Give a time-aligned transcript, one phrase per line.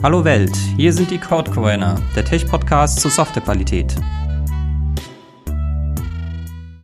[0.00, 3.96] Hallo Welt, hier sind die Codecoiner, der Tech-Podcast zur Softwarequalität.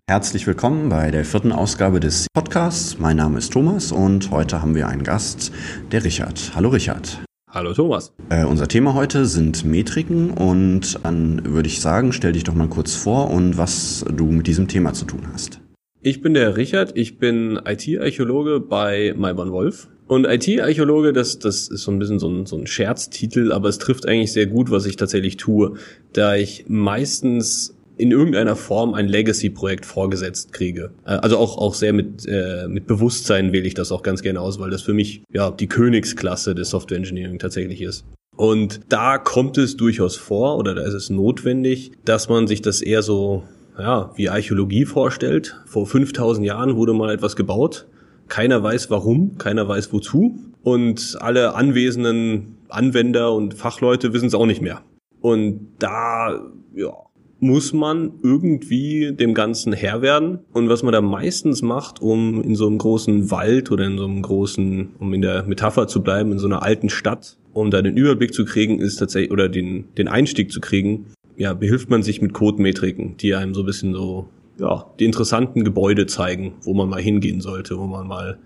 [0.08, 2.98] Herzlich willkommen bei der vierten Ausgabe des Podcasts.
[2.98, 5.53] Mein Name ist Thomas und heute haben wir einen Gast,
[5.92, 6.53] der Richard.
[6.56, 7.22] Hallo Richard.
[7.49, 8.13] Hallo Thomas.
[8.31, 12.69] Äh, unser Thema heute sind Metriken und dann würde ich sagen, stell dich doch mal
[12.69, 15.60] kurz vor und was du mit diesem Thema zu tun hast.
[16.01, 19.88] Ich bin der Richard, ich bin IT-Archäologe bei Maiban Wolf.
[20.06, 23.78] Und IT-Archäologe, das, das ist so ein bisschen so ein, so ein Scherztitel, aber es
[23.78, 25.74] trifft eigentlich sehr gut, was ich tatsächlich tue,
[26.12, 30.90] da ich meistens in irgendeiner Form ein Legacy-Projekt vorgesetzt kriege.
[31.06, 34.40] Äh, also auch, auch sehr mit, äh, mit Bewusstsein wähle ich das auch ganz gerne
[34.40, 38.04] aus, weil das für mich ja die Königsklasse des Software Engineering tatsächlich ist.
[38.36, 42.82] Und da kommt es durchaus vor oder da ist es notwendig, dass man sich das
[42.82, 43.45] eher so
[43.78, 45.56] ja, wie Archäologie vorstellt.
[45.66, 47.86] Vor 5000 Jahren wurde mal etwas gebaut.
[48.28, 50.38] Keiner weiß warum, keiner weiß wozu.
[50.62, 54.82] Und alle anwesenden Anwender und Fachleute wissen es auch nicht mehr.
[55.21, 56.40] Und da,
[56.74, 56.93] ja,
[57.40, 60.38] muss man irgendwie dem Ganzen Herr werden.
[60.52, 64.05] Und was man da meistens macht, um in so einem großen Wald oder in so
[64.05, 67.83] einem großen, um in der Metapher zu bleiben, in so einer alten Stadt, um da
[67.83, 72.03] den Überblick zu kriegen, ist tatsächlich, oder den, den Einstieg zu kriegen, ja, behilft man
[72.03, 76.75] sich mit Codemetriken, die einem so ein bisschen so, ja, die interessanten Gebäude zeigen, wo
[76.75, 78.39] man mal hingehen sollte, wo man mal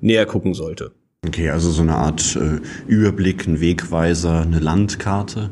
[0.00, 0.92] näher gucken sollte.
[1.26, 5.50] Okay, also so eine Art äh, Überblick, ein Wegweiser, eine Landkarte.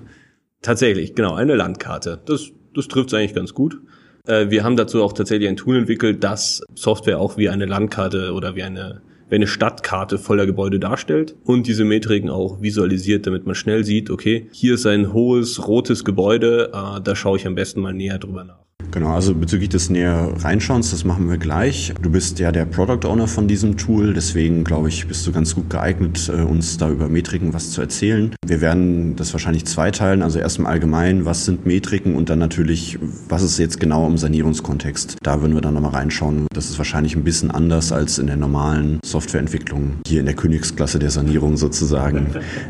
[0.61, 2.21] Tatsächlich, genau, eine Landkarte.
[2.27, 3.81] Das, das trifft eigentlich ganz gut.
[4.27, 8.33] Äh, wir haben dazu auch tatsächlich ein Tool entwickelt, das Software auch wie eine Landkarte
[8.33, 13.47] oder wie eine, wie eine Stadtkarte voller Gebäude darstellt und diese Metriken auch visualisiert, damit
[13.47, 17.55] man schnell sieht, okay, hier ist ein hohes rotes Gebäude, äh, da schaue ich am
[17.55, 18.63] besten mal näher drüber nach.
[18.93, 21.95] Genau, also bezüglich des näher Reinschauens, das machen wir gleich.
[22.03, 25.55] Du bist ja der Product Owner von diesem Tool, deswegen glaube ich, bist du ganz
[25.55, 28.34] gut geeignet, äh, uns da über Metriken was zu erzählen.
[28.47, 32.99] Wir werden das wahrscheinlich zweiteilen, also erstmal allgemein, was sind Metriken und dann natürlich,
[33.31, 35.16] was ist jetzt genau im Sanierungskontext.
[35.22, 36.47] Da würden wir dann nochmal reinschauen.
[36.53, 40.99] Das ist wahrscheinlich ein bisschen anders als in der normalen Softwareentwicklung, hier in der Königsklasse
[40.99, 42.27] der Sanierung sozusagen.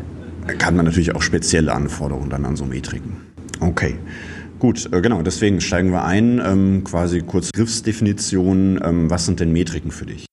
[0.57, 3.17] Kann man natürlich auch spezielle Anforderungen dann an so Metriken.
[3.59, 3.95] Okay.
[4.63, 8.79] Gut, äh, genau, deswegen steigen wir ein, ähm, quasi kurz Griffsdefinition.
[8.81, 10.25] Ähm, was sind denn Metriken für dich?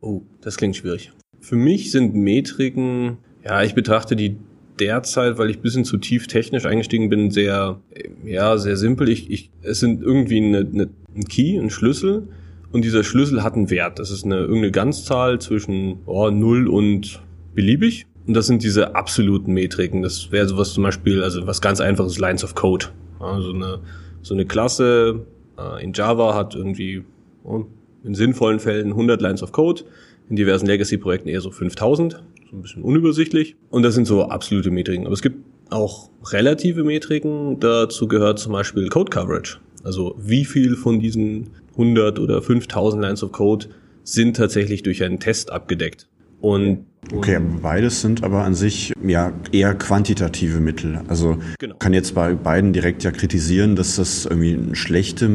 [0.00, 1.10] Oh, das klingt schwierig.
[1.40, 4.36] Für mich sind Metriken, ja, ich betrachte die
[4.78, 7.80] derzeit, weil ich bisschen zu tief technisch eingestiegen bin, sehr,
[8.24, 9.08] ja, sehr simpel.
[9.08, 12.28] Ich, ich, es sind irgendwie eine, eine, ein Key, ein Schlüssel
[12.70, 13.98] und dieser Schlüssel hat einen Wert.
[13.98, 17.20] Das ist eine irgendeine Ganzzahl zwischen oh, 0 und
[17.52, 18.06] beliebig.
[18.28, 20.02] Und das sind diese absoluten Metriken.
[20.02, 22.86] Das wäre sowas zum Beispiel, also was ganz einfaches Lines of Code.
[23.22, 23.80] Also eine,
[24.22, 25.26] so eine Klasse
[25.58, 27.04] äh, in Java hat irgendwie
[27.44, 27.64] oh,
[28.04, 29.82] in sinnvollen Fällen 100 Lines of Code,
[30.28, 33.56] in diversen Legacy-Projekten eher so 5000, so ein bisschen unübersichtlich.
[33.70, 35.06] Und das sind so absolute Metriken.
[35.06, 37.60] Aber es gibt auch relative Metriken.
[37.60, 39.58] Dazu gehört zum Beispiel Code Coverage.
[39.84, 43.66] Also wie viel von diesen 100 oder 5000 Lines of Code
[44.04, 46.08] sind tatsächlich durch einen Test abgedeckt.
[46.42, 51.00] Und Okay, beides sind aber an sich ja eher quantitative Mittel.
[51.08, 51.74] Also genau.
[51.78, 55.28] kann jetzt bei beiden direkt ja kritisieren, dass das irgendwie schlechte,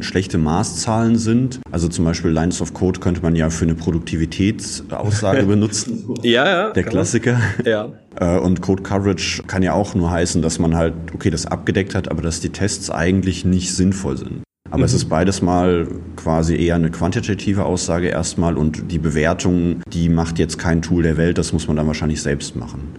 [0.00, 1.60] schlechte Maßzahlen sind.
[1.70, 6.14] Also zum Beispiel Lines of Code könnte man ja für eine Produktivitätsaussage benutzen.
[6.22, 6.70] Ja, ja.
[6.70, 7.38] Der Klassiker.
[7.64, 7.92] Ja.
[8.18, 11.94] Äh, und Code Coverage kann ja auch nur heißen, dass man halt, okay, das abgedeckt
[11.94, 14.42] hat, aber dass die Tests eigentlich nicht sinnvoll sind.
[14.70, 14.84] Aber mhm.
[14.84, 15.86] es ist beides mal
[16.16, 21.16] quasi eher eine quantitative Aussage erstmal und die Bewertung, die macht jetzt kein Tool der
[21.16, 22.94] Welt, das muss man dann wahrscheinlich selbst machen.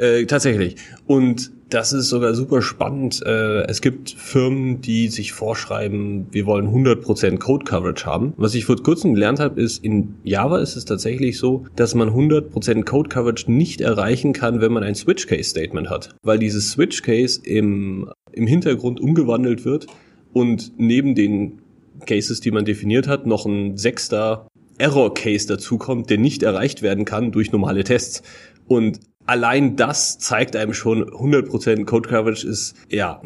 [0.00, 0.76] Äh, tatsächlich.
[1.06, 3.20] Und das ist sogar super spannend.
[3.24, 8.32] Äh, es gibt Firmen, die sich vorschreiben, wir wollen 100% Code Coverage haben.
[8.38, 12.08] Was ich vor kurzem gelernt habe, ist, in Java ist es tatsächlich so, dass man
[12.08, 16.14] 100% Code Coverage nicht erreichen kann, wenn man ein Switch Case Statement hat.
[16.22, 19.86] Weil dieses Switch Case im, im Hintergrund umgewandelt wird
[20.32, 21.60] und neben den
[22.06, 24.46] Cases, die man definiert hat, noch ein sechster
[24.78, 28.22] Error Case dazukommt, der nicht erreicht werden kann durch normale Tests.
[28.66, 33.20] Und allein das zeigt einem schon, 100% Code Coverage ist ja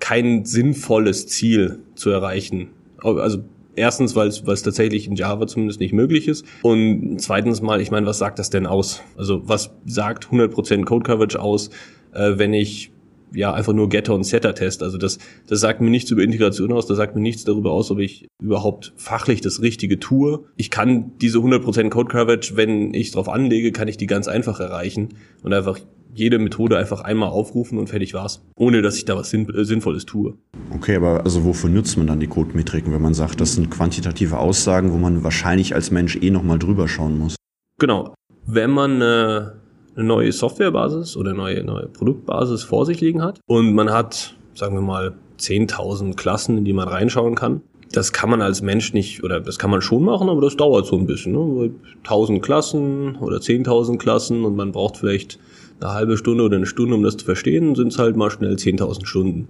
[0.00, 2.68] kein sinnvolles Ziel zu erreichen.
[2.98, 3.38] Also
[3.74, 6.44] erstens, weil es, weil es tatsächlich in Java zumindest nicht möglich ist.
[6.62, 9.02] Und zweitens mal, ich meine, was sagt das denn aus?
[9.16, 11.70] Also was sagt 100% Code Coverage aus,
[12.12, 12.90] äh, wenn ich
[13.32, 14.82] ja einfach nur Getter und Setter Test.
[14.82, 17.90] Also das, das sagt mir nichts über Integration aus, das sagt mir nichts darüber aus,
[17.90, 20.44] ob ich überhaupt fachlich das Richtige tue.
[20.56, 24.60] Ich kann diese 100% Code Coverage, wenn ich drauf anlege, kann ich die ganz einfach
[24.60, 25.10] erreichen
[25.42, 25.78] und einfach
[26.14, 29.64] jede Methode einfach einmal aufrufen und fertig war's, ohne dass ich da was Sinn, äh,
[29.64, 30.36] Sinnvolles tue.
[30.74, 34.38] Okay, aber also wofür nutzt man dann die Codemetriken, wenn man sagt, das sind quantitative
[34.38, 37.36] Aussagen, wo man wahrscheinlich als Mensch eh nochmal drüber schauen muss?
[37.78, 38.14] Genau.
[38.46, 39.50] Wenn man äh,
[39.98, 44.76] eine neue Softwarebasis oder neue, neue Produktbasis vor sich liegen hat und man hat, sagen
[44.76, 47.62] wir mal, 10.000 Klassen, in die man reinschauen kann.
[47.92, 50.86] Das kann man als Mensch nicht, oder das kann man schon machen, aber das dauert
[50.86, 51.32] so ein bisschen.
[51.32, 51.70] Ne?
[52.04, 55.38] 1000 Klassen oder 10.000 Klassen und man braucht vielleicht
[55.80, 58.54] eine halbe Stunde oder eine Stunde, um das zu verstehen, sind es halt mal schnell
[58.54, 59.48] 10.000 Stunden.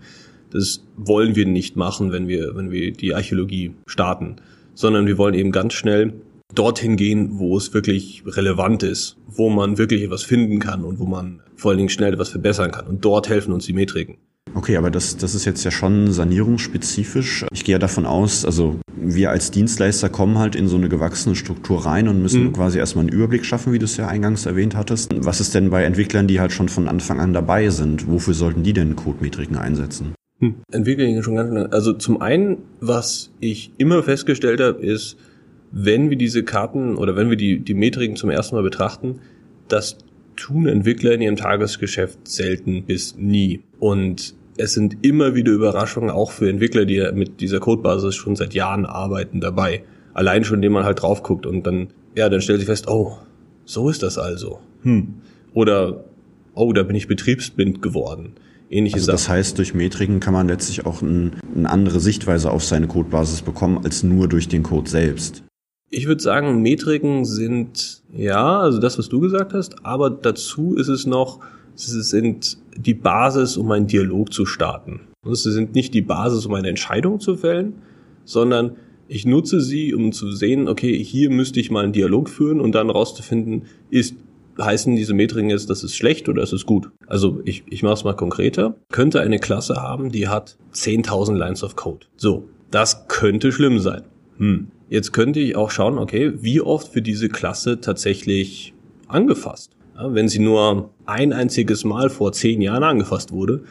[0.50, 4.36] Das wollen wir nicht machen, wenn wir, wenn wir die Archäologie starten,
[4.74, 6.14] sondern wir wollen eben ganz schnell
[6.54, 11.06] dorthin gehen, wo es wirklich relevant ist, wo man wirklich etwas finden kann und wo
[11.06, 12.86] man vor allen Dingen schnell etwas verbessern kann.
[12.86, 14.16] Und dort helfen uns die Metriken.
[14.54, 17.44] Okay, aber das, das ist jetzt ja schon sanierungsspezifisch.
[17.52, 21.36] Ich gehe ja davon aus, also wir als Dienstleister kommen halt in so eine gewachsene
[21.36, 22.52] Struktur rein und müssen mhm.
[22.54, 25.10] quasi erstmal einen Überblick schaffen, wie du es ja eingangs erwähnt hattest.
[25.14, 28.08] Was ist denn bei Entwicklern, die halt schon von Anfang an dabei sind?
[28.08, 30.14] Wofür sollten die denn Codemetriken einsetzen?
[30.40, 30.56] Hm.
[30.70, 31.72] Entwickler schon ganz lange.
[31.72, 35.16] Also zum einen, was ich immer festgestellt habe, ist,
[35.70, 39.20] wenn wir diese Karten oder wenn wir die, die Metriken zum ersten Mal betrachten,
[39.68, 39.98] das
[40.36, 43.62] tun Entwickler in ihrem Tagesgeschäft selten bis nie.
[43.78, 48.54] Und es sind immer wieder Überraschungen, auch für Entwickler, die mit dieser Codebasis schon seit
[48.54, 49.84] Jahren arbeiten, dabei.
[50.14, 53.18] Allein schon, indem man halt drauf guckt und dann, ja, dann stellt sich fest, oh,
[53.64, 54.60] so ist das also.
[54.82, 55.14] Hm.
[55.54, 56.04] Oder,
[56.54, 58.32] oh, da bin ich betriebsblind geworden.
[58.70, 62.64] Ähnliche also das heißt, durch Metriken kann man letztlich auch ein, eine andere Sichtweise auf
[62.64, 65.42] seine Codebasis bekommen, als nur durch den Code selbst.
[65.90, 70.88] Ich würde sagen, Metriken sind, ja, also das, was du gesagt hast, aber dazu ist
[70.88, 71.40] es noch,
[71.74, 75.00] sie sind die Basis, um einen Dialog zu starten.
[75.24, 77.74] Und sie sind nicht die Basis, um eine Entscheidung zu fällen,
[78.24, 78.76] sondern
[79.08, 82.72] ich nutze sie, um zu sehen, okay, hier müsste ich mal einen Dialog führen und
[82.72, 84.14] dann rauszufinden, ist
[84.60, 86.90] heißen diese Metriken jetzt, das ist schlecht oder ist es gut?
[87.06, 88.74] Also ich, ich mache es mal konkreter.
[88.90, 92.06] Könnte eine Klasse haben, die hat 10.000 Lines of Code.
[92.16, 94.02] So, das könnte schlimm sein.
[94.38, 94.68] Hm.
[94.88, 98.72] Jetzt könnte ich auch schauen, okay, wie oft für diese Klasse tatsächlich
[99.06, 99.72] angefasst.
[99.96, 103.62] Ja, wenn sie nur ein einziges Mal vor zehn Jahren angefasst wurde,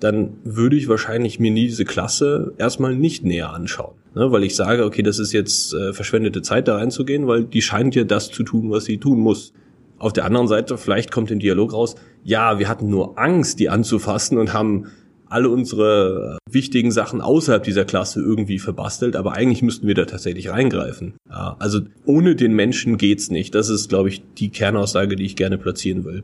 [0.00, 3.94] dann würde ich wahrscheinlich mir diese Klasse erstmal nicht näher anschauen.
[4.14, 7.62] Ne, weil ich sage, okay, das ist jetzt äh, verschwendete Zeit da reinzugehen, weil die
[7.62, 9.52] scheint ja das zu tun, was sie tun muss.
[9.98, 13.68] Auf der anderen Seite, vielleicht kommt im Dialog raus, ja, wir hatten nur Angst, die
[13.68, 14.86] anzufassen und haben
[15.34, 20.48] alle unsere wichtigen Sachen außerhalb dieser Klasse irgendwie verbastelt, aber eigentlich müssten wir da tatsächlich
[20.48, 21.14] reingreifen.
[21.28, 23.52] Ja, also ohne den Menschen geht's nicht.
[23.56, 26.22] Das ist, glaube ich, die Kernaussage, die ich gerne platzieren will.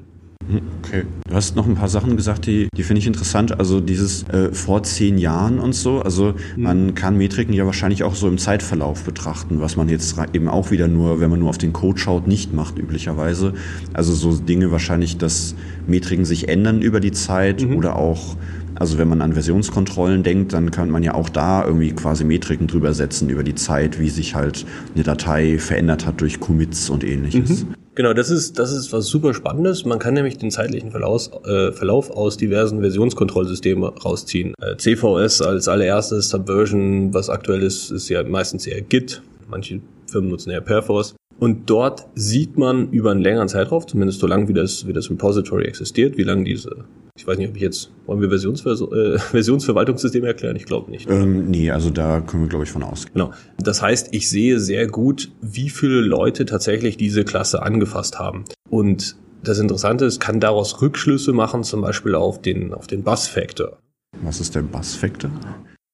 [0.48, 1.04] Hm, okay.
[1.28, 3.58] Du hast noch ein paar Sachen gesagt, die, die finde ich interessant.
[3.58, 6.00] Also dieses äh, vor zehn Jahren und so.
[6.00, 6.62] Also mhm.
[6.62, 10.70] man kann Metriken ja wahrscheinlich auch so im Zeitverlauf betrachten, was man jetzt eben auch
[10.70, 13.54] wieder nur, wenn man nur auf den Code schaut, nicht macht üblicherweise.
[13.92, 15.56] Also so Dinge wahrscheinlich, dass
[15.88, 17.76] Metriken sich ändern über die Zeit mhm.
[17.76, 18.36] oder auch
[18.80, 22.66] also wenn man an Versionskontrollen denkt, dann kann man ja auch da irgendwie quasi Metriken
[22.66, 27.04] drüber setzen über die Zeit, wie sich halt eine Datei verändert hat durch Commits und
[27.04, 27.64] ähnliches.
[27.64, 27.74] Mhm.
[27.94, 29.84] Genau, das ist, das ist was super Spannendes.
[29.84, 34.54] Man kann nämlich den zeitlichen Verlauf, äh, Verlauf aus diversen Versionskontrollsystemen rausziehen.
[34.62, 39.20] Äh, CVS als allererstes, Subversion, was aktuell ist, ist ja meistens eher Git.
[39.46, 41.14] Manche Firmen nutzen eher Perforce.
[41.40, 45.10] Und dort sieht man über einen längeren Zeitraum, zumindest so lange wie das, wie das
[45.10, 46.84] Repository existiert, wie lange diese
[47.20, 50.56] ich weiß nicht, ob ich jetzt, wollen wir Versionsver äh, Versionsverwaltungssysteme erklären?
[50.56, 51.10] Ich glaube nicht.
[51.10, 53.12] Ähm, nee, also da können wir, glaube ich, von ausgehen.
[53.12, 53.32] Genau.
[53.58, 58.44] Das heißt, ich sehe sehr gut, wie viele Leute tatsächlich diese Klasse angefasst haben.
[58.70, 63.78] Und das Interessante ist, kann daraus Rückschlüsse machen, zum Beispiel auf den, auf den Bus-Factor.
[64.22, 65.30] Was ist der Bus-Factor?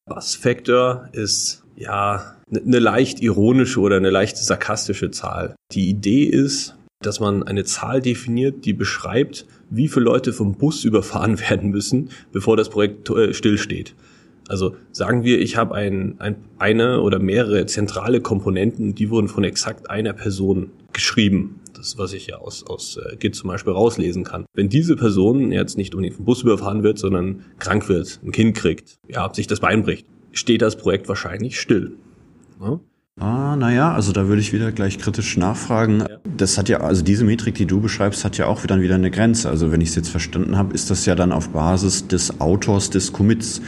[0.08, 5.56] Bus-Factor ist, ja, eine ne leicht ironische oder eine leicht sarkastische Zahl.
[5.72, 10.84] Die Idee ist, dass man eine Zahl definiert, die beschreibt, wie viele Leute vom Bus
[10.84, 13.94] überfahren werden müssen, bevor das Projekt äh, stillsteht.
[14.48, 19.42] Also sagen wir, ich habe ein, ein, eine oder mehrere zentrale Komponenten, die wurden von
[19.42, 21.58] exakt einer Person geschrieben.
[21.76, 24.46] Das, was ich ja aus, aus äh, Git zum Beispiel rauslesen kann.
[24.54, 28.56] Wenn diese Person jetzt nicht unbedingt vom Bus überfahren wird, sondern krank wird, ein Kind
[28.56, 31.92] kriegt, ja, sich das Bein bricht, steht das Projekt wahrscheinlich still.
[32.60, 32.80] Ja?
[33.18, 36.00] Ah, naja, also da würde ich wieder gleich kritisch nachfragen.
[36.00, 36.18] Ja.
[36.36, 39.10] Das hat ja, also diese Metrik, die du beschreibst, hat ja auch wieder wieder eine
[39.10, 39.48] Grenze.
[39.48, 42.90] Also wenn ich es jetzt verstanden habe, ist das ja dann auf Basis des Autors
[42.90, 43.62] des Commits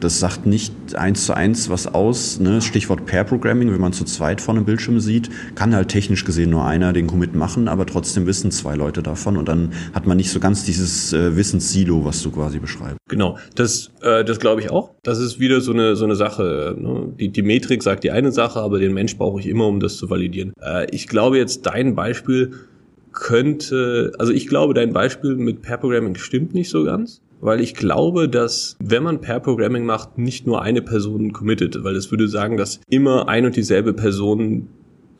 [0.00, 2.40] das sagt nicht eins zu eins was aus.
[2.40, 2.60] Ne?
[2.60, 6.50] Stichwort Pair Programming, wenn man zu zweit vor einem Bildschirm sieht, kann halt technisch gesehen
[6.50, 10.16] nur einer den Commit machen, aber trotzdem wissen zwei Leute davon und dann hat man
[10.16, 12.98] nicht so ganz dieses äh, Wissenssilo, was du quasi beschreibst.
[13.08, 14.94] Genau, das, äh, das glaube ich auch.
[15.02, 16.76] Das ist wieder so eine so eine Sache.
[16.78, 17.12] Ne?
[17.18, 19.96] Die, die Metrik sagt die eine Sache, aber den Mensch brauche ich immer, um das
[19.96, 20.52] zu validieren.
[20.60, 22.52] Äh, ich glaube jetzt dein Beispiel
[23.12, 27.74] könnte, also ich glaube, dein Beispiel mit Pair Programming stimmt nicht so ganz weil ich
[27.74, 32.26] glaube, dass wenn man Pair Programming macht, nicht nur eine Person committet, weil es würde
[32.26, 34.68] sagen, dass immer ein und dieselbe Person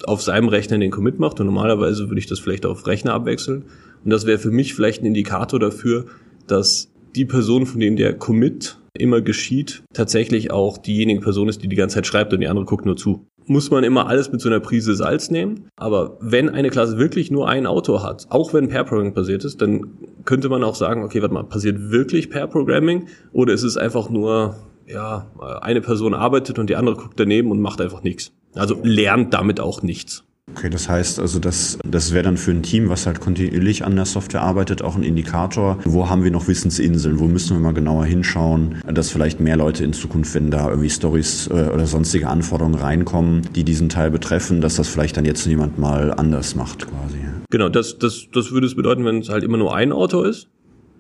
[0.07, 3.65] auf seinem Rechner den Commit macht und normalerweise würde ich das vielleicht auf Rechner abwechseln
[4.05, 6.07] Und das wäre für mich vielleicht ein Indikator dafür,
[6.47, 11.69] dass die Person, von dem der Commit immer geschieht, tatsächlich auch diejenige Person ist, die
[11.69, 13.27] die ganze Zeit schreibt und die andere guckt nur zu.
[13.47, 15.69] Muss man immer alles mit so einer Prise Salz nehmen.
[15.77, 19.61] Aber wenn eine Klasse wirklich nur einen Autor hat, auch wenn Pair Programming passiert ist,
[19.61, 19.91] dann
[20.25, 24.11] könnte man auch sagen, okay, warte mal, passiert wirklich Pair Programming oder ist es einfach
[24.11, 28.33] nur, ja, eine Person arbeitet und die andere guckt daneben und macht einfach nichts.
[28.55, 30.25] Also lernt damit auch nichts.
[30.51, 33.97] Okay, das heißt also, das, das wäre dann für ein Team, was halt kontinuierlich an
[33.97, 35.79] der Software arbeitet, auch ein Indikator.
[35.85, 37.19] Wo haben wir noch Wissensinseln?
[37.19, 40.91] Wo müssen wir mal genauer hinschauen, dass vielleicht mehr Leute in Zukunft, wenn da irgendwie
[40.91, 45.47] Stories äh, oder sonstige Anforderungen reinkommen, die diesen Teil betreffen, dass das vielleicht dann jetzt
[45.47, 47.19] jemand mal anders macht quasi.
[47.55, 50.49] Genau, das, das, das würde es bedeuten, wenn es halt immer nur ein Autor ist.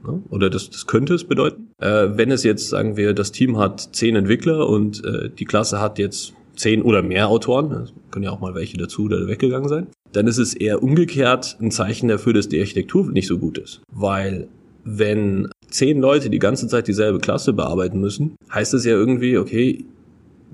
[0.06, 0.22] Ne?
[0.30, 1.70] Oder das, das könnte es bedeuten.
[1.80, 5.80] Äh, wenn es jetzt, sagen wir, das Team hat zehn Entwickler und äh, die Klasse
[5.80, 9.68] hat jetzt zehn oder mehr Autoren, es können ja auch mal welche dazu oder weggegangen
[9.68, 13.58] sein, dann ist es eher umgekehrt ein Zeichen dafür, dass die Architektur nicht so gut
[13.58, 13.82] ist.
[13.90, 14.46] Weil
[14.84, 19.86] wenn zehn Leute die ganze Zeit dieselbe Klasse bearbeiten müssen, heißt es ja irgendwie, okay,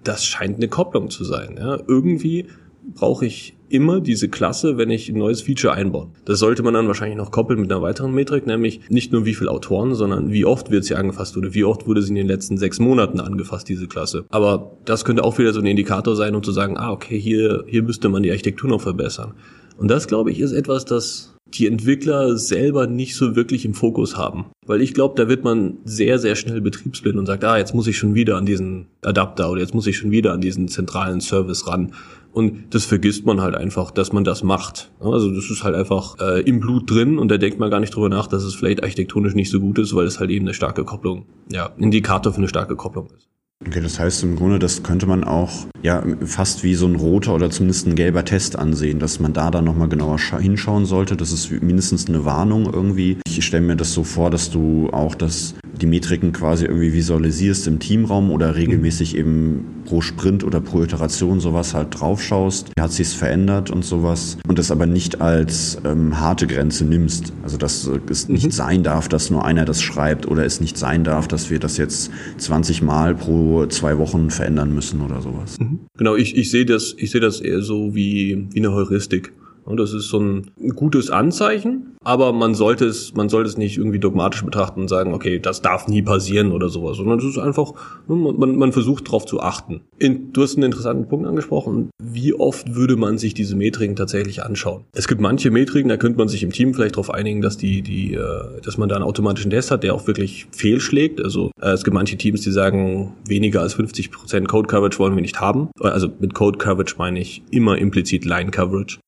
[0.02, 1.58] das scheint eine Kopplung zu sein.
[1.58, 1.78] Ja?
[1.86, 2.46] Irgendwie
[2.94, 6.08] brauche ich immer diese Klasse, wenn ich ein neues Feature einbaue.
[6.24, 9.34] Das sollte man dann wahrscheinlich noch koppeln mit einer weiteren Metrik, nämlich nicht nur wie
[9.34, 12.26] viele Autoren, sondern wie oft wird sie angefasst oder wie oft wurde sie in den
[12.26, 14.24] letzten sechs Monaten angefasst, diese Klasse.
[14.30, 17.64] Aber das könnte auch wieder so ein Indikator sein, um zu sagen, ah, okay, hier,
[17.68, 19.34] hier müsste man die Architektur noch verbessern.
[19.78, 24.16] Und das, glaube ich, ist etwas, das die Entwickler selber nicht so wirklich im Fokus
[24.16, 24.46] haben.
[24.66, 27.86] Weil ich glaube, da wird man sehr, sehr schnell betriebsblind und sagt, ah, jetzt muss
[27.86, 31.20] ich schon wieder an diesen Adapter oder jetzt muss ich schon wieder an diesen zentralen
[31.20, 31.92] Service ran.
[32.40, 34.90] Und das vergisst man halt einfach, dass man das macht.
[34.98, 37.94] Also das ist halt einfach äh, im Blut drin und da denkt man gar nicht
[37.94, 40.54] drüber nach, dass es vielleicht architektonisch nicht so gut ist, weil es halt eben eine
[40.54, 43.28] starke Kopplung, ja, Indikator für eine starke Kopplung ist.
[43.66, 47.34] Okay, das heißt im Grunde, das könnte man auch ja fast wie so ein roter
[47.34, 51.14] oder zumindest ein gelber Test ansehen, dass man da dann nochmal genauer hinschauen sollte.
[51.14, 53.18] Das ist mindestens eine Warnung irgendwie.
[53.28, 57.66] Ich stelle mir das so vor, dass du auch das die Metriken quasi irgendwie visualisierst
[57.66, 62.92] im Teamraum oder regelmäßig eben pro Sprint oder pro Iteration sowas halt draufschaust, wie hat
[62.92, 67.32] sich's verändert und sowas und das aber nicht als ähm, harte Grenze nimmst.
[67.42, 68.50] Also dass es nicht mhm.
[68.50, 71.76] sein darf, dass nur einer das schreibt oder es nicht sein darf, dass wir das
[71.76, 75.58] jetzt 20 Mal pro zwei Wochen verändern müssen oder sowas.
[75.58, 75.80] Mhm.
[75.96, 79.32] Genau, ich, ich sehe das, ich sehe das eher so wie, wie eine Heuristik.
[79.64, 83.76] Und das ist so ein gutes Anzeichen, aber man sollte es, man sollte es nicht
[83.76, 87.38] irgendwie dogmatisch betrachten und sagen, okay, das darf nie passieren oder sowas, sondern es ist
[87.38, 87.72] einfach,
[88.08, 89.82] ne, man, man versucht darauf zu achten.
[89.98, 91.90] In, du hast einen interessanten Punkt angesprochen.
[92.02, 94.84] Wie oft würde man sich diese Metriken tatsächlich anschauen?
[94.92, 97.82] Es gibt manche Metriken, da könnte man sich im Team vielleicht darauf einigen, dass die,
[97.82, 101.22] die, äh, dass man da einen automatischen Test hat, der auch wirklich fehlschlägt.
[101.22, 105.22] Also äh, es gibt manche Teams, die sagen, weniger als 50% Code Coverage wollen wir
[105.22, 105.68] nicht haben.
[105.80, 108.98] Also mit Code Coverage meine ich immer implizit Line Coverage.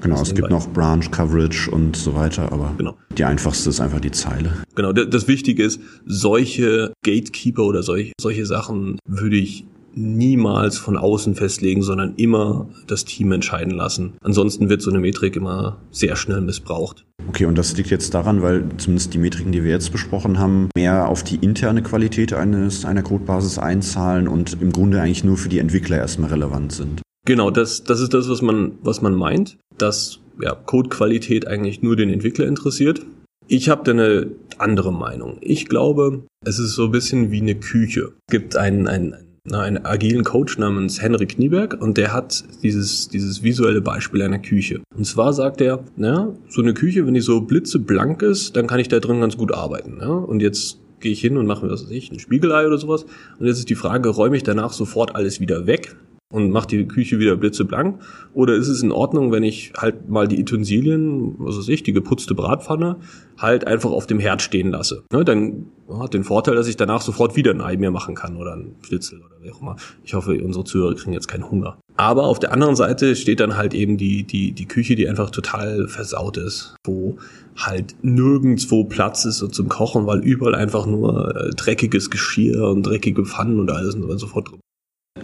[0.00, 2.96] Genau, es gibt noch Branch Coverage und so weiter, aber genau.
[3.16, 4.52] die einfachste ist einfach die Zeile.
[4.74, 9.64] Genau, das Wichtige ist, solche Gatekeeper oder solche, solche Sachen würde ich
[9.96, 14.12] niemals von außen festlegen, sondern immer das Team entscheiden lassen.
[14.22, 17.06] Ansonsten wird so eine Metrik immer sehr schnell missbraucht.
[17.28, 20.68] Okay, und das liegt jetzt daran, weil zumindest die Metriken, die wir jetzt besprochen haben,
[20.76, 25.48] mehr auf die interne Qualität eines, einer Codebasis einzahlen und im Grunde eigentlich nur für
[25.48, 27.02] die Entwickler erstmal relevant sind.
[27.26, 31.96] Genau, das, das ist das, was man, was man meint, dass ja, Codequalität eigentlich nur
[31.96, 33.04] den Entwickler interessiert.
[33.48, 35.38] Ich habe da eine andere Meinung.
[35.40, 38.12] Ich glaube, es ist so ein bisschen wie eine Küche.
[38.28, 39.14] Es gibt einen, einen,
[39.50, 44.80] einen agilen Coach namens Henrik Nieberg und der hat dieses, dieses visuelle Beispiel einer Küche.
[44.96, 48.78] Und zwar sagt er, na, so eine Küche, wenn die so blitzeblank ist, dann kann
[48.78, 49.98] ich da drin ganz gut arbeiten.
[50.00, 50.10] Ja?
[50.10, 53.04] Und jetzt gehe ich hin und mache mir, was weiß ich, ein Spiegelei oder sowas.
[53.38, 55.96] Und jetzt ist die Frage, räume ich danach sofort alles wieder weg?
[56.36, 57.98] Und mache die Küche wieder blitzeblank?
[58.34, 61.94] Oder ist es in Ordnung, wenn ich halt mal die Utensilien, was weiß ich, die
[61.94, 62.96] geputzte Bratpfanne,
[63.38, 65.04] halt einfach auf dem Herd stehen lasse?
[65.10, 68.36] Ne, dann hat den Vorteil, dass ich danach sofort wieder ein Ei mir machen kann
[68.36, 69.76] oder ein Schnitzel oder wie auch immer.
[70.04, 71.78] Ich hoffe, unsere Zuhörer kriegen jetzt keinen Hunger.
[71.96, 75.30] Aber auf der anderen Seite steht dann halt eben die, die, die Küche, die einfach
[75.30, 77.16] total versaut ist, wo
[77.56, 82.82] halt nirgendwo Platz ist so zum Kochen, weil überall einfach nur äh, dreckiges Geschirr und
[82.82, 84.50] dreckige Pfannen und alles und so fort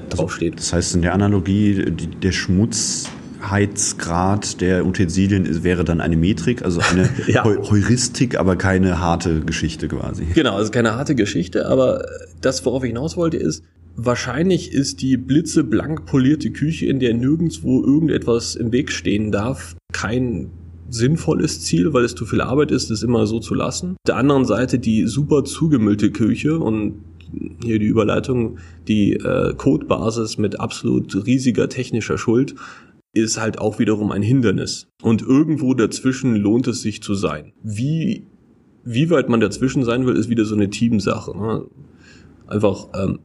[0.09, 0.59] draufsteht.
[0.59, 6.81] Das heißt, in der Analogie, die, der Schmutzheitsgrad der Utensilien wäre dann eine Metrik, also
[6.81, 7.45] eine ja.
[7.45, 10.25] Heuristik, aber keine harte Geschichte quasi.
[10.35, 12.07] Genau, also keine harte Geschichte, aber
[12.41, 13.63] das, worauf ich hinaus wollte, ist,
[13.97, 20.51] wahrscheinlich ist die blitzeblank polierte Küche, in der nirgendwo irgendetwas im Weg stehen darf, kein
[20.89, 23.93] sinnvolles Ziel, weil es zu viel Arbeit ist, es immer so zu lassen.
[23.93, 26.97] Auf der anderen Seite die super zugemüllte Küche und
[27.63, 28.59] hier die Überleitung,
[28.89, 32.55] die äh, Codebasis mit absolut riesiger technischer Schuld
[33.15, 34.89] ist halt auch wiederum ein Hindernis.
[35.03, 37.53] Und irgendwo dazwischen lohnt es sich zu sein.
[37.63, 38.27] Wie,
[38.85, 41.37] wie weit man dazwischen sein will, ist wieder so eine Teamsache.
[41.37, 41.67] Ne?
[42.47, 43.19] Einfach, ähm,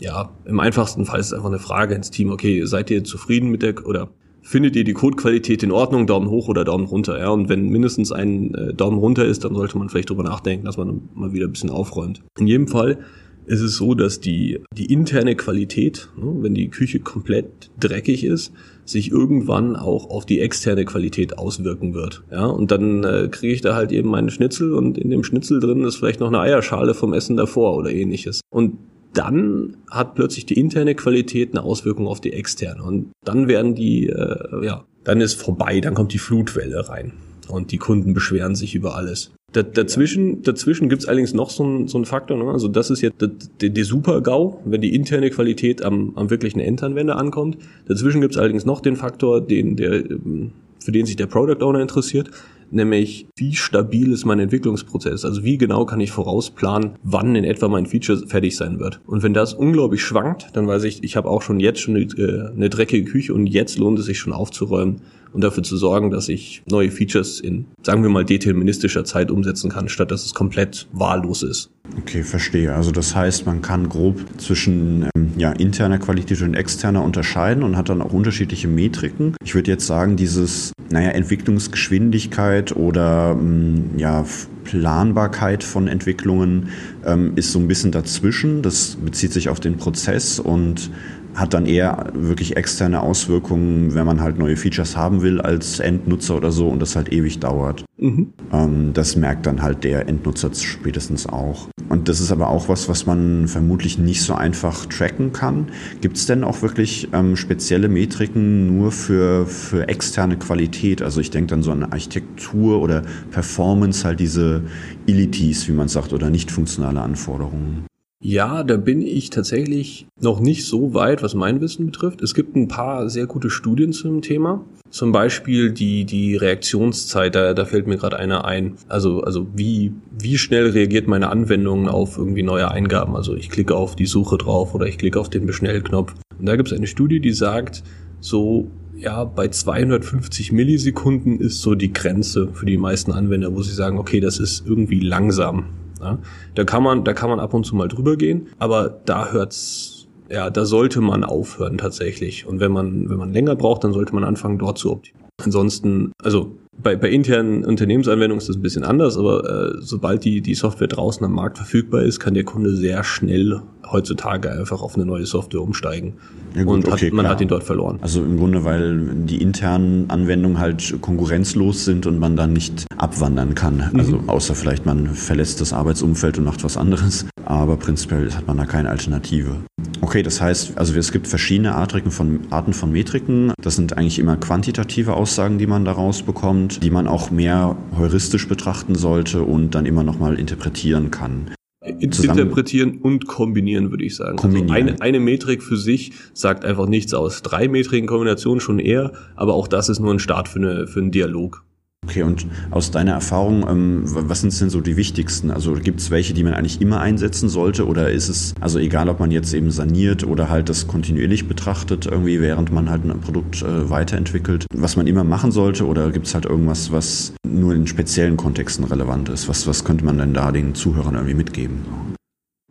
[0.00, 3.50] ja, im einfachsten Fall ist es einfach eine Frage ins Team, okay, seid ihr zufrieden
[3.50, 4.10] mit der, oder
[4.42, 8.10] findet ihr die Codequalität in Ordnung, Daumen hoch oder Daumen runter, ja, und wenn mindestens
[8.10, 11.46] ein äh, Daumen runter ist, dann sollte man vielleicht drüber nachdenken, dass man mal wieder
[11.46, 12.22] ein bisschen aufräumt.
[12.38, 12.98] In jedem Fall
[13.46, 18.52] ist es so, dass die, die interne Qualität, ne, wenn die Küche komplett dreckig ist,
[18.84, 22.22] sich irgendwann auch auf die externe Qualität auswirken wird.
[22.30, 25.60] Ja, und dann äh, kriege ich da halt eben meinen Schnitzel und in dem Schnitzel
[25.60, 28.40] drin ist vielleicht noch eine Eierschale vom Essen davor oder ähnliches.
[28.50, 28.78] Und
[29.14, 32.82] dann hat plötzlich die interne Qualität eine Auswirkung auf die externe.
[32.82, 37.12] Und dann werden die, äh, ja, dann ist vorbei, dann kommt die Flutwelle rein.
[37.48, 39.32] Und die Kunden beschweren sich über alles.
[39.52, 42.38] Da, dazwischen dazwischen gibt's allerdings noch so einen so einen Faktor.
[42.38, 42.50] Ne?
[42.50, 47.16] Also das ist jetzt der, der Super-GAU, wenn die interne Qualität am, am wirklichen Endanwender
[47.16, 47.58] ankommt.
[47.86, 51.80] Dazwischen gibt's allerdings noch den Faktor, den der, ähm, für den sich der Product Owner
[51.80, 52.30] interessiert
[52.72, 55.24] nämlich wie stabil ist mein Entwicklungsprozess?
[55.24, 59.00] Also wie genau kann ich vorausplanen, wann in etwa mein Feature fertig sein wird?
[59.06, 62.04] Und wenn das unglaublich schwankt, dann weiß ich, ich habe auch schon jetzt schon eine,
[62.04, 66.10] äh, eine dreckige Küche und jetzt lohnt es sich schon aufzuräumen und dafür zu sorgen,
[66.10, 70.34] dass ich neue Features in, sagen wir mal, deterministischer Zeit umsetzen kann, statt dass es
[70.34, 71.70] komplett wahllos ist.
[71.98, 72.74] Okay, verstehe.
[72.74, 77.76] Also das heißt, man kann grob zwischen ähm, ja, interner Qualität und externer unterscheiden und
[77.76, 79.34] hat dann auch unterschiedliche Metriken.
[79.44, 84.24] Ich würde jetzt sagen, dieses, naja, Entwicklungsgeschwindigkeit oder ähm, ja,
[84.64, 86.68] Planbarkeit von Entwicklungen
[87.04, 88.62] ähm, ist so ein bisschen dazwischen.
[88.62, 90.90] Das bezieht sich auf den Prozess und
[91.34, 96.36] hat dann eher wirklich externe Auswirkungen, wenn man halt neue Features haben will als Endnutzer
[96.36, 97.84] oder so und das halt ewig dauert.
[97.98, 98.32] Mhm.
[98.52, 101.68] Ähm, das merkt dann halt der Endnutzer spätestens auch.
[101.88, 105.66] Und das ist aber auch was, was man vermutlich nicht so einfach tracken kann.
[106.00, 111.02] Gibt es denn auch wirklich ähm, spezielle Metriken nur für, für externe Qualität?
[111.02, 114.62] Also ich denke dann so an Architektur oder Performance, halt diese
[115.06, 117.84] Illities, wie man sagt, oder nicht funktionale Anforderungen.
[118.24, 122.22] Ja, da bin ich tatsächlich noch nicht so weit, was mein Wissen betrifft.
[122.22, 124.64] Es gibt ein paar sehr gute Studien zum Thema.
[124.90, 128.74] Zum Beispiel die, die Reaktionszeit, da, da fällt mir gerade einer ein.
[128.86, 133.16] Also, also wie, wie schnell reagiert meine Anwendung auf irgendwie neue Eingaben?
[133.16, 136.14] Also ich klicke auf die Suche drauf oder ich klicke auf den Beschnellknopf.
[136.38, 137.82] Und da gibt es eine Studie, die sagt,
[138.20, 143.74] so ja, bei 250 Millisekunden ist so die Grenze für die meisten Anwender, wo sie
[143.74, 145.64] sagen, okay, das ist irgendwie langsam.
[146.02, 146.18] Ja?
[146.54, 150.08] Da kann man, da kann man ab und zu mal drüber gehen, aber da hört's,
[150.28, 152.46] ja, da sollte man aufhören tatsächlich.
[152.46, 155.28] Und wenn man, wenn man länger braucht, dann sollte man anfangen, dort zu optimieren.
[155.44, 160.40] Ansonsten, also bei, bei internen Unternehmensanwendungen ist das ein bisschen anders, aber äh, sobald die,
[160.40, 164.94] die Software draußen am Markt verfügbar ist, kann der Kunde sehr schnell heutzutage einfach auf
[164.94, 166.14] eine neue Software umsteigen.
[166.54, 167.34] Ja gut, und okay, hat, man klar.
[167.34, 167.98] hat ihn dort verloren.
[168.00, 173.54] Also im Grunde, weil die internen Anwendungen halt konkurrenzlos sind und man dann nicht abwandern
[173.54, 173.90] kann.
[173.92, 173.98] Mhm.
[173.98, 177.26] Also außer vielleicht man verlässt das Arbeitsumfeld und macht was anderes.
[177.44, 179.56] Aber prinzipiell hat man da keine Alternative.
[180.00, 183.52] Okay, das heißt, also es gibt verschiedene Arten von, Arten von Metriken.
[183.60, 188.48] Das sind eigentlich immer quantitative Aussagen, die man daraus bekommt, die man auch mehr heuristisch
[188.48, 191.50] betrachten sollte und dann immer nochmal interpretieren kann.
[191.98, 194.32] Interpretieren und kombinieren, würde ich sagen.
[194.32, 194.70] Also kombinieren.
[194.70, 197.42] Also eine, eine Metrik für sich sagt einfach nichts aus.
[197.42, 201.00] Drei Metriken Kombination schon eher, aber auch das ist nur ein Start für, eine, für
[201.00, 201.64] einen Dialog.
[202.12, 205.50] Okay, und aus deiner Erfahrung, ähm, was sind denn so die wichtigsten?
[205.50, 207.86] Also gibt es welche, die man eigentlich immer einsetzen sollte?
[207.86, 212.04] Oder ist es, also egal, ob man jetzt eben saniert oder halt das kontinuierlich betrachtet,
[212.04, 215.86] irgendwie während man halt ein Produkt äh, weiterentwickelt, was man immer machen sollte?
[215.86, 219.48] Oder gibt es halt irgendwas, was nur in speziellen Kontexten relevant ist?
[219.48, 221.78] Was, was könnte man denn da den Zuhörern irgendwie mitgeben?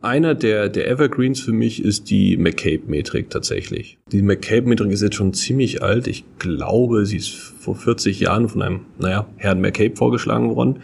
[0.01, 3.99] Einer der, der Evergreens für mich ist die McCabe-Metrik tatsächlich.
[4.11, 6.07] Die McCabe-Metrik ist jetzt schon ziemlich alt.
[6.07, 10.79] Ich glaube, sie ist vor 40 Jahren von einem, naja, Herrn McCabe vorgeschlagen worden.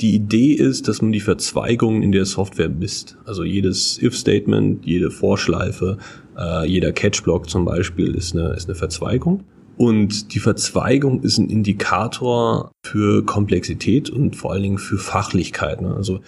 [0.00, 3.18] Die Idee ist, dass man die Verzweigungen in der Software misst.
[3.24, 5.98] Also jedes If-Statement, jede Vorschleife,
[6.38, 9.42] äh, jeder Catch-Block zum Beispiel ist eine, ist eine Verzweigung.
[9.76, 15.80] Und die Verzweigung ist ein Indikator für Komplexität und vor allen Dingen für Fachlichkeit.
[15.80, 15.94] Ne?
[15.94, 16.20] Also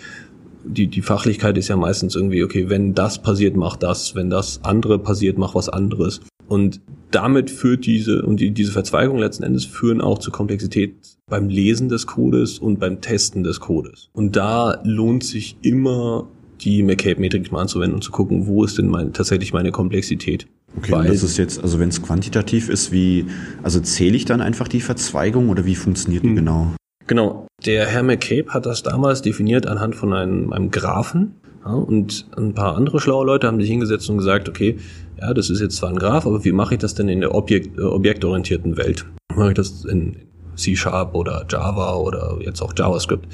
[0.65, 4.61] die, die Fachlichkeit ist ja meistens irgendwie, okay, wenn das passiert, mach das, wenn das
[4.63, 6.21] andere passiert, mach was anderes.
[6.49, 10.95] Und damit führt diese, und die, diese Verzweigung letzten Endes führen auch zur Komplexität
[11.29, 14.09] beim Lesen des Codes und beim Testen des Codes.
[14.13, 16.29] Und da lohnt sich immer
[16.61, 20.47] die McCabe-Metrik mal anzuwenden und zu gucken, wo ist denn mein, tatsächlich meine Komplexität.
[20.77, 23.27] Okay, Weil, das ist jetzt, also wenn es quantitativ ist, wie,
[23.63, 26.37] also zähle ich dann einfach die Verzweigung oder wie funktioniert die hm.
[26.37, 26.73] genau?
[27.07, 27.47] Genau.
[27.65, 31.35] Der Herr McCabe hat das damals definiert anhand von einem, einem Graphen.
[31.65, 34.79] Ja, und ein paar andere schlaue Leute haben sich hingesetzt und gesagt, okay,
[35.21, 37.35] ja, das ist jetzt zwar ein Graph, aber wie mache ich das denn in der
[37.35, 39.07] Objekt, äh, objektorientierten Welt?
[39.35, 40.17] Mache ich das in
[40.57, 43.27] C-Sharp oder Java oder jetzt auch JavaScript?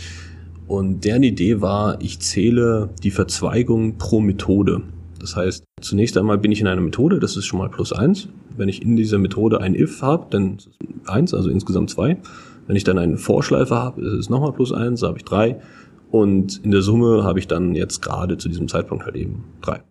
[0.66, 4.82] Und deren Idee war, ich zähle die Verzweigung pro Methode.
[5.18, 8.28] Das heißt, zunächst einmal bin ich in einer Methode, das ist schon mal plus eins.
[8.56, 10.58] Wenn ich in dieser Methode ein if habe, dann
[11.06, 12.18] eins, also insgesamt zwei.
[12.68, 15.58] Wenn ich dann eine Vorschleife habe, ist es nochmal plus eins, da habe ich drei.
[16.10, 19.82] Und in der Summe habe ich dann jetzt gerade zu diesem Zeitpunkt halt eben drei.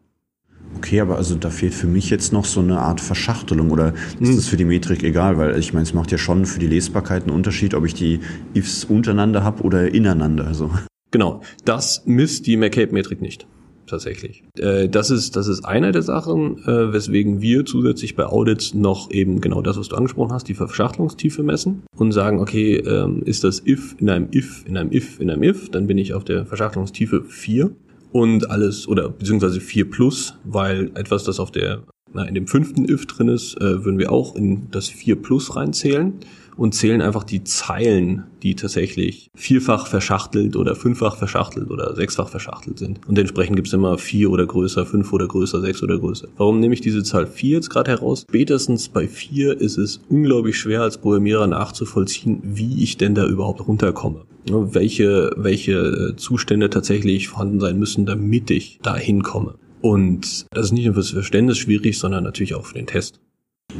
[0.75, 4.29] Okay, aber also da fehlt für mich jetzt noch so eine Art Verschachtelung oder ist
[4.29, 4.35] hm.
[4.35, 5.37] das für die Metrik egal?
[5.37, 8.19] Weil ich meine, es macht ja schon für die Lesbarkeit einen Unterschied, ob ich die
[8.53, 10.45] Ifs untereinander habe oder ineinander.
[10.45, 10.69] Also.
[11.09, 13.47] Genau, das misst die McCabe-Metrik nicht
[13.87, 14.43] tatsächlich.
[14.57, 19.11] Äh, das ist das ist eine der Sachen, äh, weswegen wir zusätzlich bei Audits noch
[19.11, 23.43] eben genau das, was du angesprochen hast, die Verschachtelungstiefe messen und sagen, okay, ähm, ist
[23.43, 26.23] das if in einem if in einem if in einem if, dann bin ich auf
[26.23, 27.71] der Verschachtelungstiefe 4
[28.11, 32.89] und alles oder beziehungsweise 4 plus, weil etwas, das auf der na, in dem fünften
[32.89, 36.13] if drin ist, äh, würden wir auch in das 4 plus reinzählen
[36.57, 42.79] und zählen einfach die Zeilen, die tatsächlich vierfach verschachtelt oder fünffach verschachtelt oder sechsfach verschachtelt
[42.79, 42.99] sind.
[43.07, 46.27] Und entsprechend gibt es immer vier oder größer, fünf oder größer, sechs oder größer.
[46.37, 48.25] Warum nehme ich diese Zahl vier jetzt gerade heraus?
[48.27, 53.67] Spätestens bei vier ist es unglaublich schwer als Programmierer nachzuvollziehen, wie ich denn da überhaupt
[53.67, 54.25] runterkomme.
[54.49, 59.55] Welche, welche Zustände tatsächlich vorhanden sein müssen, damit ich da hinkomme.
[59.81, 63.19] Und das ist nicht nur fürs Verständnis schwierig, sondern natürlich auch für den Test.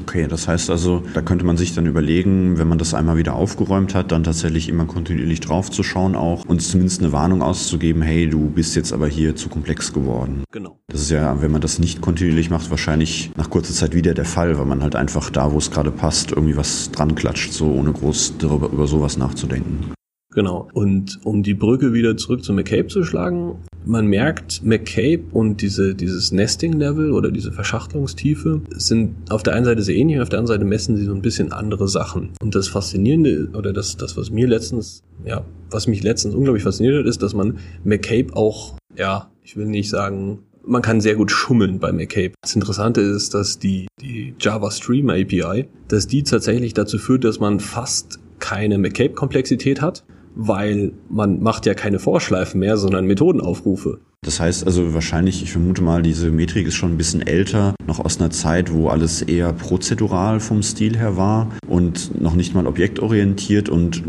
[0.02, 3.36] Okay, das heißt also, da könnte man sich dann überlegen, wenn man das einmal wieder
[3.36, 8.02] aufgeräumt hat, dann tatsächlich immer kontinuierlich drauf zu schauen auch und zumindest eine Warnung auszugeben,
[8.02, 10.44] hey, du bist jetzt aber hier zu komplex geworden.
[10.52, 10.80] Genau.
[10.88, 14.26] Das ist ja, wenn man das nicht kontinuierlich macht, wahrscheinlich nach kurzer Zeit wieder der
[14.26, 17.72] Fall, weil man halt einfach da, wo es gerade passt, irgendwie was dran klatscht, so
[17.72, 19.94] ohne groß darüber, über sowas nachzudenken.
[20.38, 20.68] Genau.
[20.74, 25.96] Und um die Brücke wieder zurück zu McCabe zu schlagen, man merkt, McCabe und diese,
[25.96, 30.60] dieses Nesting-Level oder diese Verschachtelungstiefe sind auf der einen Seite sehr ähnlich, auf der anderen
[30.60, 32.34] Seite messen sie so ein bisschen andere Sachen.
[32.40, 37.00] Und das Faszinierende oder das, das was mir letztens, ja, was mich letztens unglaublich fasziniert
[37.00, 41.32] hat, ist, dass man McCabe auch, ja, ich will nicht sagen, man kann sehr gut
[41.32, 42.34] schummeln bei McCabe.
[42.44, 47.40] Das Interessante ist, dass die, die Java Stream API, dass die tatsächlich dazu führt, dass
[47.40, 50.04] man fast keine McCabe-Komplexität hat,
[50.40, 54.00] weil man macht ja keine Vorschleifen mehr, sondern Methodenaufrufe.
[54.24, 58.00] Das heißt also wahrscheinlich, ich vermute mal, diese Metrik ist schon ein bisschen älter, noch
[58.00, 62.68] aus einer Zeit, wo alles eher prozedural vom Stil her war und noch nicht mal
[62.68, 64.04] objektorientiert und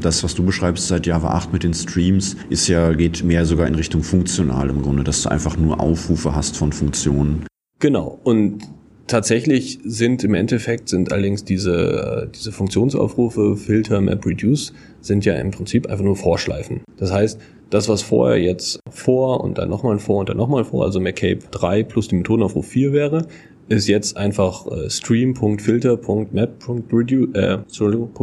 [0.00, 3.66] das, was du beschreibst seit Java 8 mit den Streams, ist ja, geht mehr sogar
[3.66, 7.44] in Richtung funktional im Grunde, dass du einfach nur Aufrufe hast von Funktionen.
[7.78, 8.20] Genau.
[8.24, 8.62] Und
[9.06, 15.52] Tatsächlich sind im Endeffekt sind allerdings diese, diese Funktionsaufrufe, Filter, Map, Reduce, sind ja im
[15.52, 16.80] Prinzip einfach nur Vorschleifen.
[16.96, 17.40] Das heißt,
[17.70, 21.38] das, was vorher jetzt vor und dann nochmal vor und dann nochmal vor, also MacCape
[21.52, 23.28] 3 plus die Methodenaufruf 4 wäre,
[23.68, 27.58] ist jetzt einfach äh, stream.filter.map.reduce, äh,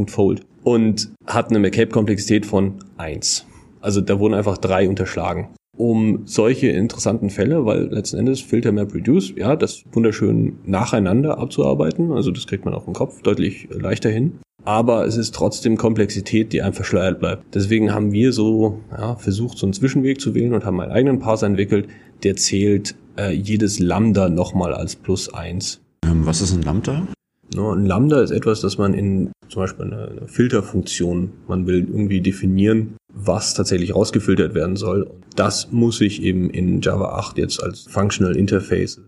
[0.07, 3.45] .fold und hat eine MacCape-Komplexität von 1.
[3.79, 5.47] Also da wurden einfach drei unterschlagen
[5.83, 12.13] um solche interessanten Fälle, weil letzten Endes Filter Map Reduce, ja, das wunderschön nacheinander abzuarbeiten,
[12.13, 14.39] also das kriegt man auf dem Kopf deutlich leichter hin.
[14.63, 17.53] Aber es ist trotzdem Komplexität, die einem verschleiert bleibt.
[17.53, 21.19] Deswegen haben wir so ja, versucht, so einen Zwischenweg zu wählen und haben einen eigenen
[21.19, 21.89] Parser entwickelt,
[22.23, 25.81] der zählt äh, jedes Lambda nochmal als plus eins.
[26.05, 27.05] Ähm, was ist ein Lambda?
[27.53, 31.79] No, ein Lambda ist etwas, das man in zum Beispiel eine, eine Filterfunktion, man will
[31.79, 35.09] irgendwie definieren, was tatsächlich rausgefiltert werden soll.
[35.35, 38.99] Das muss ich eben in Java 8 jetzt als Functional Interface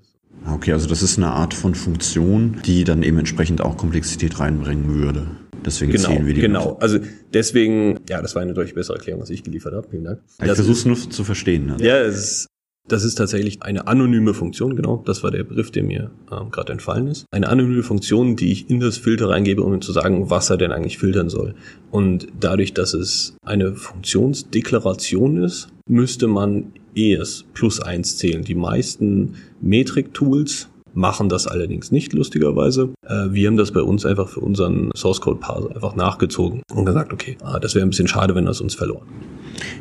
[0.48, 4.94] Okay, also das ist eine Art von Funktion, die dann eben entsprechend auch Komplexität reinbringen
[4.94, 5.28] würde.
[5.66, 6.42] Deswegen genau, zählen wir die.
[6.42, 6.82] Genau, mit.
[6.84, 7.00] also
[7.34, 9.88] deswegen, ja, das war eine deutlich bessere Erklärung, als ich geliefert habe.
[9.90, 10.20] Vielen Dank.
[10.40, 11.66] Ich versuche es nur zu verstehen.
[11.66, 11.78] Ne?
[11.80, 12.48] Ja, es ist
[12.88, 15.02] das ist tatsächlich eine anonyme Funktion, genau.
[15.06, 17.26] Das war der Begriff, der mir ähm, gerade entfallen ist.
[17.32, 20.72] Eine anonyme Funktion, die ich in das Filter reingebe, um zu sagen, was er denn
[20.72, 21.56] eigentlich filtern soll.
[21.92, 28.44] Und dadurch, dass es eine Funktionsdeklaration ist, müsste man ES plus eins zählen.
[28.44, 32.90] Die meisten Metrik-Tools machen das allerdings nicht, lustigerweise.
[33.08, 36.86] Äh, wir haben das bei uns einfach für unseren Source Code Parser einfach nachgezogen und
[36.86, 39.06] gesagt, okay, ah, das wäre ein bisschen schade, wenn das uns verloren.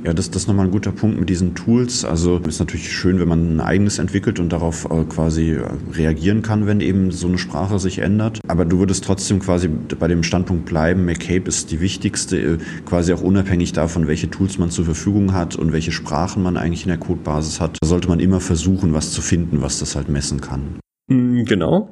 [0.05, 2.05] Ja, das, das ist nochmal ein guter Punkt mit diesen Tools.
[2.05, 6.43] Also ist natürlich schön, wenn man ein eigenes entwickelt und darauf äh, quasi äh, reagieren
[6.43, 8.41] kann, wenn eben so eine Sprache sich ändert.
[8.47, 13.13] Aber du würdest trotzdem quasi bei dem Standpunkt bleiben, McCabe ist die wichtigste, äh, quasi
[13.13, 16.89] auch unabhängig davon, welche Tools man zur Verfügung hat und welche Sprachen man eigentlich in
[16.89, 17.79] der Codebasis hat.
[17.81, 20.79] Da sollte man immer versuchen, was zu finden, was das halt messen kann.
[21.09, 21.91] Mm, genau.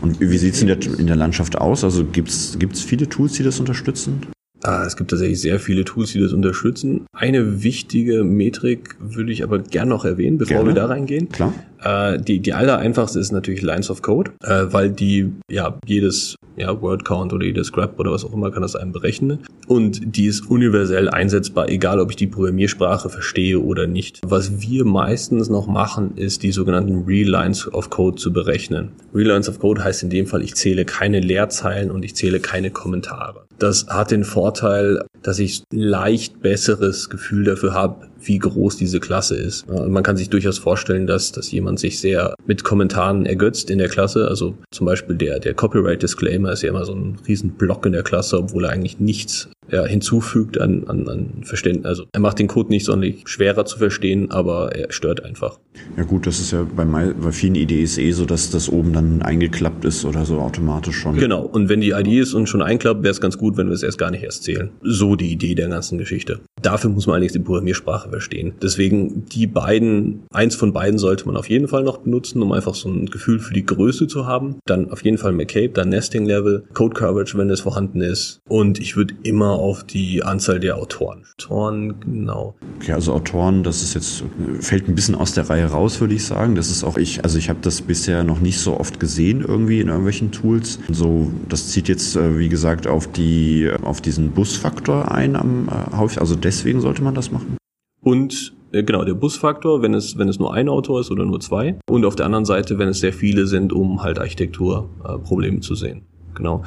[0.00, 1.84] Und wie sieht es in der, in der Landschaft aus?
[1.84, 4.26] Also gibt es viele Tools, die das unterstützen?
[4.64, 7.06] Ah, es gibt tatsächlich sehr viele Tools, die das unterstützen.
[7.12, 10.70] Eine wichtige Metrik würde ich aber gern noch erwähnen, bevor Gerne.
[10.70, 11.28] wir da reingehen.
[11.30, 11.52] Klar.
[11.82, 16.36] Äh, die, die aller einfachste ist natürlich Lines of Code, äh, weil die ja jedes
[16.56, 19.40] ja, Word Count oder jedes Scrap oder was auch immer kann das einem berechnen.
[19.66, 24.20] Und die ist universell einsetzbar, egal ob ich die Programmiersprache verstehe oder nicht.
[24.26, 28.92] Was wir meistens noch machen, ist die sogenannten Real Lines of Code zu berechnen.
[29.14, 32.40] Real Lines of Code heißt in dem Fall, ich zähle keine Leerzeilen und ich zähle
[32.40, 33.44] keine Kommentare.
[33.58, 39.36] Das hat den Vorteil, dass ich leicht besseres Gefühl dafür habe, wie groß diese Klasse
[39.36, 39.66] ist.
[39.68, 43.88] Man kann sich durchaus vorstellen, dass, dass jemand sich sehr mit Kommentaren ergötzt in der
[43.88, 44.28] Klasse.
[44.28, 47.92] Also zum Beispiel der, der Copyright Disclaimer ist ja immer so ein riesen Block in
[47.92, 51.86] der Klasse, obwohl er eigentlich nichts ja, hinzufügt an, an, an Verständnis.
[51.86, 55.58] Also er macht den Code nicht sonderlich schwerer zu verstehen, aber er stört einfach.
[55.96, 59.22] Ja gut, das ist ja bei, bei vielen IDEs eh so, dass das oben dann
[59.22, 61.16] eingeklappt ist oder so automatisch schon.
[61.16, 61.42] Genau.
[61.42, 63.82] Und wenn die ID ist und schon einklappt, wäre es ganz gut, wenn wir es
[63.82, 64.70] erst gar nicht erst zählen.
[64.82, 66.40] So die Idee der ganzen Geschichte.
[66.60, 68.52] Dafür muss man allerdings die Programmiersprache verstehen.
[68.62, 72.74] Deswegen die beiden, eins von beiden sollte man auf jeden Fall noch benutzen, um einfach
[72.74, 74.56] so ein Gefühl für die Größe zu haben.
[74.66, 78.40] Dann auf jeden Fall McCabe, dann Nesting Level, Code Coverage, wenn es vorhanden ist.
[78.48, 81.24] Und ich würde immer auf die Anzahl der Autoren.
[81.38, 82.54] Autoren, genau.
[82.76, 84.24] Okay, also Autoren, das ist jetzt
[84.60, 86.54] fällt ein bisschen aus der Reihe raus, würde ich sagen.
[86.54, 89.80] Das ist auch ich, also ich habe das bisher noch nicht so oft gesehen irgendwie
[89.80, 90.78] in irgendwelchen Tools.
[90.90, 95.96] So, das zieht jetzt äh, wie gesagt auf die auf diesen Busfaktor ein am äh,
[95.96, 96.18] Haus.
[96.18, 97.56] Also deswegen sollte man das machen.
[98.02, 101.40] Und äh, genau, der Busfaktor, wenn es, wenn es nur ein Autor ist oder nur
[101.40, 101.78] zwei.
[101.88, 105.60] Und auf der anderen Seite, wenn es sehr viele sind, um halt Architekturprobleme äh, Probleme
[105.60, 106.02] zu sehen.
[106.34, 106.62] Genau.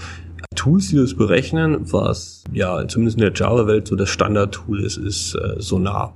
[0.55, 5.35] Tools, die das berechnen, was ja zumindest in der Java-Welt so das Standard-Tool ist, ist
[5.35, 6.15] äh, Sonar.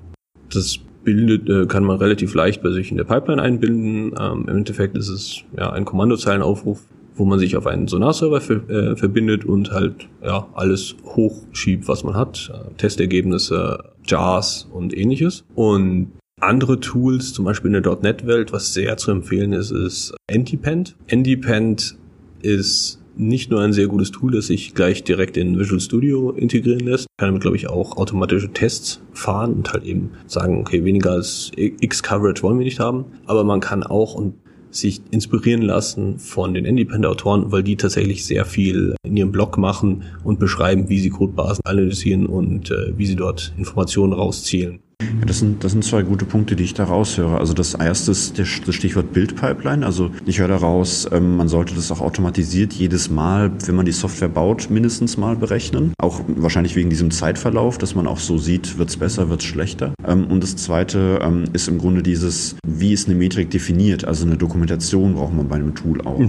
[0.51, 4.13] Das bildet, äh, kann man relativ leicht bei sich in der Pipeline einbinden.
[4.19, 6.81] Ähm, Im Endeffekt ist es ja ein Kommandozeilenaufruf,
[7.15, 12.03] wo man sich auf einen Sonar-Server ver äh, verbindet und halt ja alles hochschiebt, was
[12.03, 12.51] man hat.
[12.53, 15.45] Äh, Testergebnisse, JARs und ähnliches.
[15.55, 20.95] Und andere Tools, zum Beispiel in der .NET-Welt, was sehr zu empfehlen ist, ist Ndepend.
[21.11, 21.97] Ndepend
[22.41, 26.79] ist nicht nur ein sehr gutes Tool, das sich gleich direkt in Visual Studio integrieren
[26.79, 31.11] lässt, kann damit, glaube ich, auch automatische Tests fahren und halt eben sagen, okay, weniger
[31.11, 33.05] als X Coverage wollen wir nicht haben.
[33.25, 34.35] Aber man kann auch und
[34.71, 40.03] sich inspirieren lassen von den Independent-Autoren, weil die tatsächlich sehr viel in ihrem Blog machen
[40.23, 44.79] und beschreiben, wie sie Codebasen analysieren und äh, wie sie dort Informationen rausziehen.
[45.01, 47.37] Ja, das, sind, das sind zwei gute Punkte, die ich da raushöre.
[47.37, 49.85] Also das erste ist der, das Stichwort Bildpipeline.
[49.85, 53.93] Also ich höre daraus, ähm, man sollte das auch automatisiert jedes Mal, wenn man die
[53.93, 55.93] Software baut, mindestens mal berechnen.
[56.01, 59.93] Auch wahrscheinlich wegen diesem Zeitverlauf, dass man auch so sieht, wird's besser, wird's schlechter.
[60.05, 64.03] Ähm, und das zweite ähm, ist im Grunde dieses, wie ist eine Metrik definiert?
[64.03, 66.19] Also eine Dokumentation braucht man bei einem Tool auch.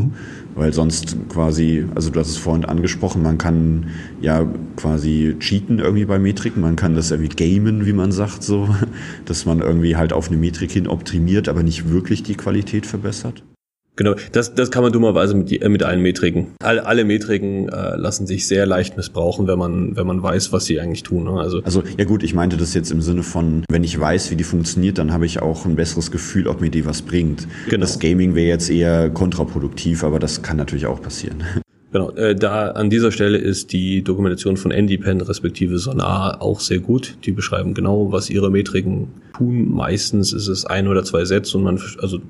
[0.61, 3.87] Weil sonst quasi, also du hast es vorhin angesprochen, man kann
[4.20, 4.46] ja
[4.77, 8.68] quasi cheaten irgendwie bei Metriken, man kann das irgendwie gamen, wie man sagt, so,
[9.25, 13.42] dass man irgendwie halt auf eine Metrik hin optimiert, aber nicht wirklich die Qualität verbessert.
[14.01, 16.47] Genau, das, das kann man dummerweise mit, die- äh, mit allen Metriken.
[16.63, 20.65] Alle, alle Metriken äh, lassen sich sehr leicht missbrauchen, wenn man, wenn man weiß, was
[20.65, 21.25] sie eigentlich tun.
[21.25, 21.33] Ne?
[21.33, 24.37] Also Also ja gut, ich meinte das jetzt im Sinne von, wenn ich weiß, wie
[24.37, 27.47] die funktioniert, dann habe ich auch ein besseres Gefühl, ob mir die was bringt.
[27.69, 27.83] Genau.
[27.83, 31.45] Das Gaming wäre jetzt eher kontraproduktiv, aber das kann natürlich auch passieren.
[31.93, 36.79] Genau, äh, da an dieser Stelle ist die Dokumentation von Ndepend respektive Sonar auch sehr
[36.79, 37.17] gut.
[37.25, 39.75] Die beschreiben genau, was ihre Metriken tun.
[39.75, 42.21] Meistens ist es ein oder zwei Sätze und man, also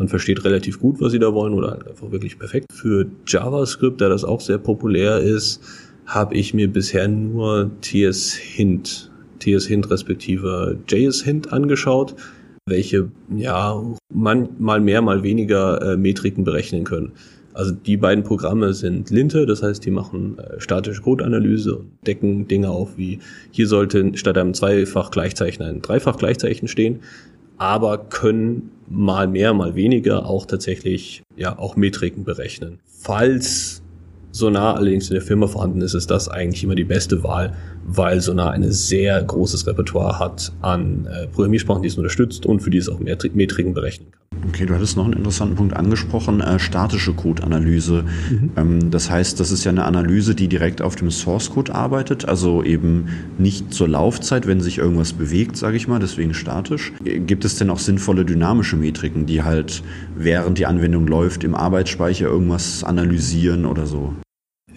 [0.00, 2.72] man versteht relativ gut, was sie da wollen oder halt einfach wirklich perfekt.
[2.72, 5.62] Für JavaScript, da das auch sehr populär ist,
[6.06, 9.10] habe ich mir bisher nur TS Hint,
[9.40, 12.14] TS Hint respektive JS Hint angeschaut,
[12.66, 13.78] welche ja
[14.10, 17.12] man, mal mehr, mal weniger äh, Metriken berechnen können.
[17.52, 22.48] Also die beiden Programme sind Linte, das heißt, die machen äh, statische Codeanalyse und decken
[22.48, 23.18] Dinge auf, wie
[23.50, 27.00] hier sollte statt einem Zweifach-Gleichzeichen ein Dreifach-Gleichzeichen stehen,
[27.58, 32.80] aber können mal mehr, mal weniger auch tatsächlich ja auch Metriken berechnen.
[32.86, 33.82] Falls
[34.32, 37.54] Sonar allerdings in der Firma vorhanden ist, ist das eigentlich immer die beste Wahl,
[37.86, 42.70] weil Sonar ein sehr großes Repertoire hat an äh, Programmiersprachen, die es unterstützt und für
[42.70, 44.20] die es auch Metri- Metriken berechnen kann.
[44.48, 48.04] Okay, du hattest noch einen interessanten Punkt angesprochen, äh, statische Codeanalyse.
[48.56, 52.26] Ähm, das heißt, das ist ja eine Analyse, die direkt auf dem Source Code arbeitet,
[52.26, 56.92] also eben nicht zur Laufzeit, wenn sich irgendwas bewegt, sage ich mal, deswegen statisch.
[57.04, 59.82] Äh, Gibt es denn auch sinnvolle dynamische Metriken, die halt
[60.16, 64.14] während die Anwendung läuft im Arbeitsspeicher irgendwas analysieren oder so?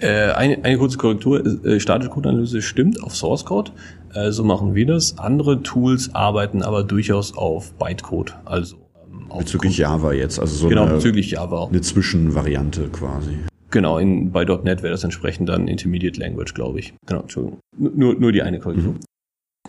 [0.03, 3.71] Äh, eine, eine kurze Korrektur, äh, statische Codeanalyse stimmt auf Source Code,
[4.13, 5.17] äh, so machen wir das.
[5.17, 8.75] Andere Tools arbeiten aber durchaus auf Bytecode, also
[9.09, 11.67] ähm, auf Bezüglich Java jetzt, also so genau, eine, bezüglich Java.
[11.67, 13.37] eine Zwischenvariante quasi.
[13.71, 16.93] Genau, in, bei .NET wäre das entsprechend dann Intermediate Language, glaube ich.
[17.07, 17.59] Genau, Entschuldigung.
[17.77, 18.93] Nur, nur die eine Korrektur.
[18.93, 18.99] Mhm.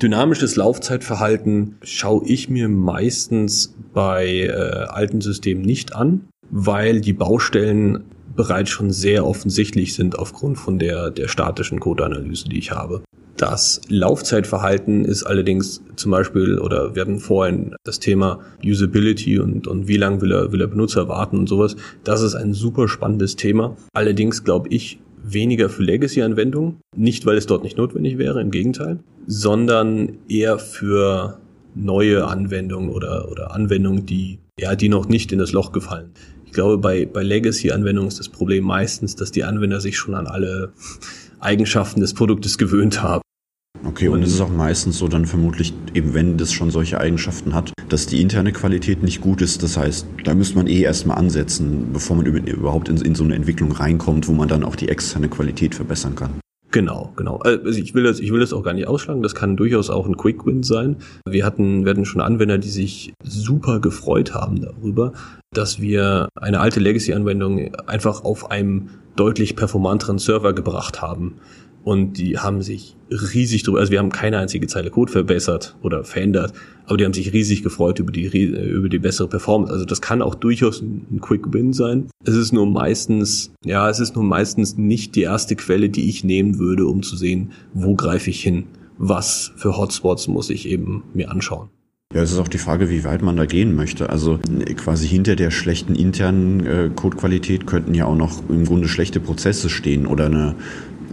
[0.02, 8.02] Dynamisches Laufzeitverhalten schaue ich mir meistens bei äh, alten Systemen nicht an, weil die Baustellen
[8.36, 13.02] bereits schon sehr offensichtlich sind aufgrund von der, der statischen Codeanalyse, die ich habe.
[13.36, 19.88] Das Laufzeitverhalten ist allerdings zum Beispiel, oder wir hatten vorhin das Thema Usability und, und
[19.88, 21.74] wie lange will er, will er Benutzer warten und sowas.
[22.04, 23.76] Das ist ein super spannendes Thema.
[23.92, 26.76] Allerdings glaube ich weniger für Legacy-Anwendungen.
[26.96, 31.38] Nicht, weil es dort nicht notwendig wäre, im Gegenteil, sondern eher für
[31.74, 36.12] neue Anwendungen oder, oder Anwendungen, die, ja, die noch nicht in das Loch gefallen.
[36.54, 40.28] Ich glaube, bei, bei Legacy-Anwendungen ist das Problem meistens, dass die Anwender sich schon an
[40.28, 40.72] alle
[41.40, 43.22] Eigenschaften des Produktes gewöhnt haben.
[43.84, 47.00] Okay, und, und es ist auch meistens so dann vermutlich, eben wenn das schon solche
[47.00, 49.64] Eigenschaften hat, dass die interne Qualität nicht gut ist.
[49.64, 53.34] Das heißt, da müsste man eh erstmal ansetzen, bevor man überhaupt in, in so eine
[53.34, 56.38] Entwicklung reinkommt, wo man dann auch die externe Qualität verbessern kann.
[56.74, 57.36] Genau, genau.
[57.36, 59.22] Also ich will das, ich will das auch gar nicht ausschlagen.
[59.22, 60.96] Das kann durchaus auch ein Quick Win sein.
[61.24, 65.12] Wir hatten, wir hatten schon Anwender, die sich super gefreut haben darüber,
[65.52, 71.36] dass wir eine alte Legacy-Anwendung einfach auf einem deutlich performanteren Server gebracht haben.
[71.84, 76.02] Und die haben sich riesig drüber, also wir haben keine einzige Zeile Code verbessert oder
[76.02, 76.54] verändert,
[76.86, 79.72] aber die haben sich riesig gefreut über die, über die bessere Performance.
[79.72, 82.08] Also das kann auch durchaus ein Quick Win sein.
[82.24, 86.24] Es ist nur meistens, ja, es ist nur meistens nicht die erste Quelle, die ich
[86.24, 88.64] nehmen würde, um zu sehen, wo greife ich hin.
[88.96, 91.68] Was für Hotspots muss ich eben mir anschauen.
[92.14, 94.08] Ja, es ist auch die Frage, wie weit man da gehen möchte.
[94.08, 94.38] Also
[94.76, 99.68] quasi hinter der schlechten internen äh, Codequalität könnten ja auch noch im Grunde schlechte Prozesse
[99.68, 100.54] stehen oder eine,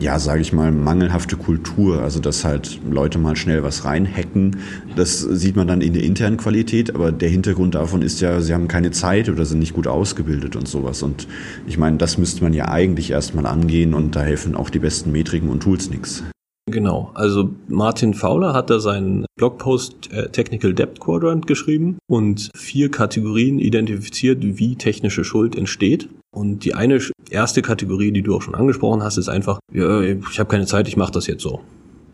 [0.01, 2.01] ja, sage ich mal, mangelhafte Kultur.
[2.01, 4.57] Also dass halt Leute mal schnell was reinhacken.
[4.95, 8.53] Das sieht man dann in der internen Qualität, aber der Hintergrund davon ist ja, sie
[8.53, 11.03] haben keine Zeit oder sind nicht gut ausgebildet und sowas.
[11.03, 11.27] Und
[11.67, 15.11] ich meine, das müsste man ja eigentlich erstmal angehen und da helfen auch die besten
[15.11, 16.23] Metriken und Tools nichts.
[16.69, 22.91] Genau, also Martin Fowler hat da seinen Blogpost äh, Technical Depth Quadrant geschrieben und vier
[22.91, 26.08] Kategorien identifiziert, wie technische Schuld entsteht.
[26.34, 30.39] Und die eine erste Kategorie, die du auch schon angesprochen hast, ist einfach, ja, ich
[30.39, 31.62] habe keine Zeit, ich mache das jetzt so.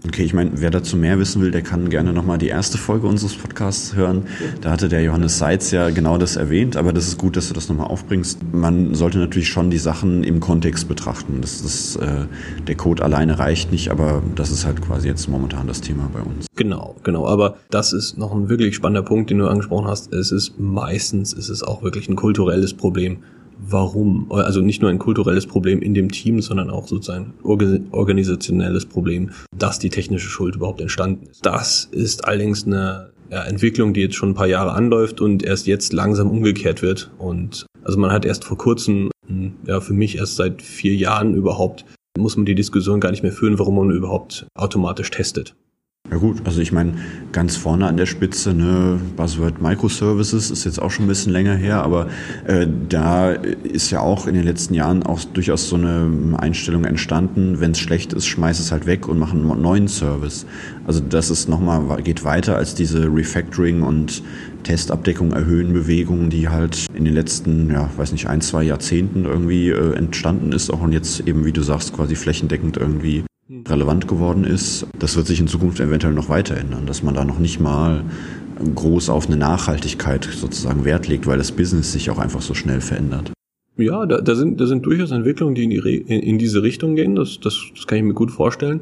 [0.07, 3.07] Okay, ich meine, wer dazu mehr wissen will, der kann gerne nochmal die erste Folge
[3.07, 4.23] unseres Podcasts hören.
[4.61, 7.53] Da hatte der Johannes Seitz ja genau das erwähnt, aber das ist gut, dass du
[7.53, 8.39] das nochmal aufbringst.
[8.53, 11.41] Man sollte natürlich schon die Sachen im Kontext betrachten.
[11.41, 12.25] Das ist, äh,
[12.65, 16.21] der Code alleine reicht nicht, aber das ist halt quasi jetzt momentan das Thema bei
[16.21, 16.47] uns.
[16.55, 17.27] Genau, genau.
[17.27, 20.13] Aber das ist noch ein wirklich spannender Punkt, den du angesprochen hast.
[20.13, 23.17] Es ist meistens, ist es auch wirklich ein kulturelles Problem
[23.59, 29.31] warum, also nicht nur ein kulturelles Problem in dem Team, sondern auch sozusagen organisationelles Problem,
[29.55, 31.45] dass die technische Schuld überhaupt entstanden ist.
[31.45, 35.67] Das ist allerdings eine ja, Entwicklung, die jetzt schon ein paar Jahre anläuft und erst
[35.67, 37.11] jetzt langsam umgekehrt wird.
[37.17, 39.09] Und also man hat erst vor kurzem,
[39.65, 41.85] ja für mich erst seit vier Jahren überhaupt,
[42.17, 45.55] muss man die Diskussion gar nicht mehr führen, warum man überhaupt automatisch testet.
[46.09, 46.93] Ja gut, also ich meine,
[47.33, 51.55] ganz vorne an der Spitze, ne, Buzzword Microservices ist jetzt auch schon ein bisschen länger
[51.55, 52.07] her, aber
[52.45, 57.59] äh, da ist ja auch in den letzten Jahren auch durchaus so eine Einstellung entstanden,
[57.59, 60.45] wenn es schlecht ist, schmeiß es halt weg und mach einen neuen Service.
[60.85, 64.23] Also das ist nochmal, geht weiter als diese Refactoring und
[64.63, 69.69] Testabdeckung erhöhen Bewegungen, die halt in den letzten, ja, weiß nicht, ein, zwei Jahrzehnten irgendwie
[69.69, 74.43] äh, entstanden ist, auch und jetzt eben, wie du sagst, quasi flächendeckend irgendwie relevant geworden
[74.43, 74.85] ist.
[74.99, 78.03] Das wird sich in Zukunft eventuell noch weiter ändern, dass man da noch nicht mal
[78.75, 82.81] groß auf eine Nachhaltigkeit sozusagen Wert legt, weil das Business sich auch einfach so schnell
[82.81, 83.31] verändert.
[83.77, 86.95] Ja, da, da, sind, da sind durchaus Entwicklungen, die in, die in, in diese Richtung
[86.95, 87.15] gehen.
[87.15, 88.81] Das, das, das kann ich mir gut vorstellen.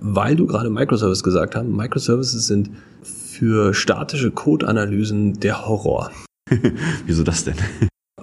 [0.00, 2.70] Weil du gerade Microservices gesagt hast, Microservices sind
[3.02, 6.10] für statische Code-Analysen der Horror.
[7.06, 7.54] Wieso das denn?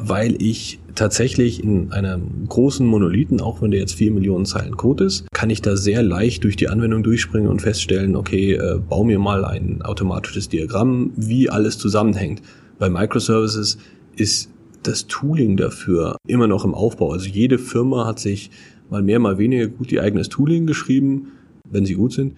[0.03, 5.05] weil ich tatsächlich in einem großen Monolithen, auch wenn der jetzt vier Millionen Zeilen Code
[5.05, 9.03] ist, kann ich da sehr leicht durch die Anwendung durchspringen und feststellen, okay, äh, bau
[9.03, 12.41] mir mal ein automatisches Diagramm, wie alles zusammenhängt.
[12.79, 13.77] Bei Microservices
[14.15, 14.49] ist
[14.83, 17.11] das Tooling dafür immer noch im Aufbau.
[17.11, 18.49] Also jede Firma hat sich
[18.89, 21.33] mal mehr, mal weniger gut ihr eigenes Tooling geschrieben,
[21.69, 22.35] wenn sie gut sind,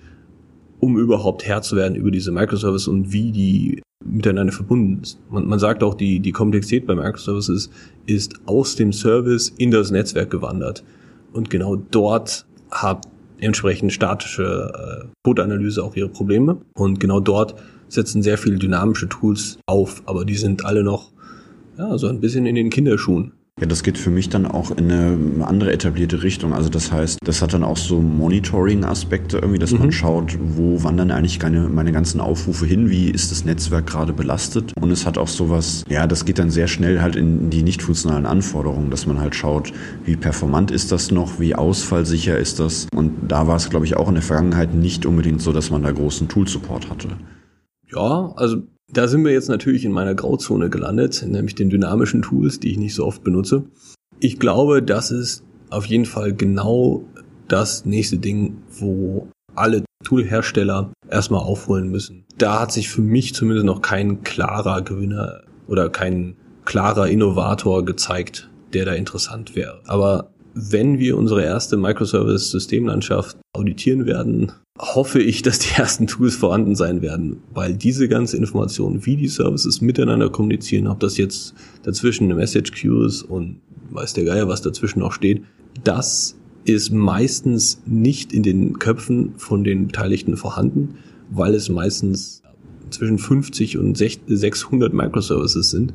[0.80, 5.20] um überhaupt Herr zu werden über diese Microservices und wie die miteinander verbunden ist.
[5.30, 7.70] Man, man sagt auch, die, die Komplexität bei Microservices
[8.06, 10.84] ist aus dem Service in das Netzwerk gewandert.
[11.32, 13.08] Und genau dort hat
[13.40, 16.58] entsprechend statische äh, Codeanalyse auch ihre Probleme.
[16.76, 17.56] Und genau dort
[17.88, 21.12] setzen sehr viele dynamische Tools auf, aber die sind alle noch
[21.78, 23.34] ja, so ein bisschen in den Kinderschuhen.
[23.60, 26.54] Ja, das geht für mich dann auch in eine andere etablierte Richtung.
[26.54, 29.80] Also das heißt, das hat dann auch so Monitoring-Aspekte irgendwie, dass mhm.
[29.80, 34.12] man schaut, wo wandern eigentlich meine, meine ganzen Aufrufe hin, wie ist das Netzwerk gerade
[34.12, 34.74] belastet.
[34.82, 37.84] Und es hat auch sowas, ja, das geht dann sehr schnell halt in die nicht
[37.84, 39.72] funktionalen Anforderungen, dass man halt schaut,
[40.04, 42.88] wie performant ist das noch, wie ausfallsicher ist das.
[42.96, 45.84] Und da war es, glaube ich, auch in der Vergangenheit nicht unbedingt so, dass man
[45.84, 47.10] da großen Tool-Support hatte.
[47.94, 52.60] Ja, also da sind wir jetzt natürlich in meiner Grauzone gelandet, nämlich den dynamischen Tools,
[52.60, 53.64] die ich nicht so oft benutze.
[54.20, 57.04] Ich glaube, das ist auf jeden Fall genau
[57.48, 62.26] das nächste Ding, wo alle Toolhersteller erstmal aufholen müssen.
[62.38, 68.50] Da hat sich für mich zumindest noch kein klarer Gewinner oder kein klarer Innovator gezeigt,
[68.74, 69.82] der da interessant wäre.
[69.86, 76.76] Aber wenn wir unsere erste Microservice-Systemlandschaft auditieren werden, hoffe ich, dass die ersten Tools vorhanden
[76.76, 81.54] sein werden, weil diese ganze Information, wie die Services miteinander kommunizieren, ob das jetzt
[81.84, 83.60] dazwischen eine Message Queues und
[83.92, 85.44] weiß der Geier, was dazwischen noch steht,
[85.84, 90.96] das ist meistens nicht in den Köpfen von den Beteiligten vorhanden,
[91.30, 92.42] weil es meistens
[92.90, 95.94] zwischen 50 und 600 Microservices sind.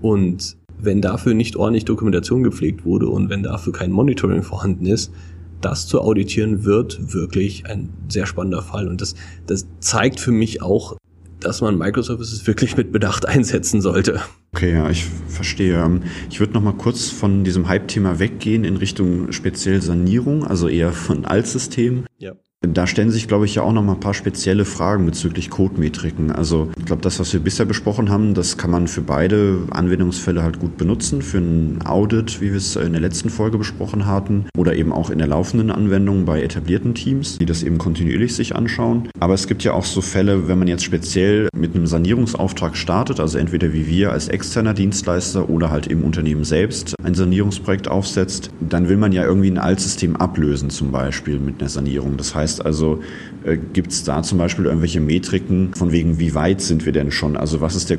[0.00, 5.12] Und wenn dafür nicht ordentlich Dokumentation gepflegt wurde und wenn dafür kein Monitoring vorhanden ist,
[5.60, 8.88] das zu auditieren wird wirklich ein sehr spannender Fall.
[8.88, 9.14] Und das,
[9.46, 10.96] das zeigt für mich auch,
[11.40, 14.20] dass man Microservices wirklich mit Bedacht einsetzen sollte.
[14.52, 16.00] Okay, ja, ich verstehe.
[16.30, 20.92] Ich würde noch mal kurz von diesem Hype-Thema weggehen in Richtung speziell Sanierung, also eher
[20.92, 22.06] von Altsystemen.
[22.18, 22.34] Ja.
[22.68, 26.30] Da stellen sich, glaube ich, ja auch noch mal ein paar spezielle Fragen bezüglich Codemetriken.
[26.30, 30.42] Also ich glaube, das, was wir bisher besprochen haben, das kann man für beide Anwendungsfälle
[30.42, 31.22] halt gut benutzen.
[31.22, 35.08] Für ein Audit, wie wir es in der letzten Folge besprochen hatten, oder eben auch
[35.08, 39.08] in der laufenden Anwendung bei etablierten Teams, die das eben kontinuierlich sich anschauen.
[39.18, 43.20] Aber es gibt ja auch so Fälle, wenn man jetzt speziell mit einem Sanierungsauftrag startet,
[43.20, 48.50] also entweder wie wir als externer Dienstleister oder halt im Unternehmen selbst ein Sanierungsprojekt aufsetzt,
[48.60, 52.18] dann will man ja irgendwie ein Altsystem ablösen, zum Beispiel mit einer Sanierung.
[52.18, 53.00] Das heißt, heißt also,
[53.44, 57.10] äh, gibt es da zum Beispiel irgendwelche Metriken, von wegen, wie weit sind wir denn
[57.10, 57.36] schon?
[57.36, 57.98] Also was ist der,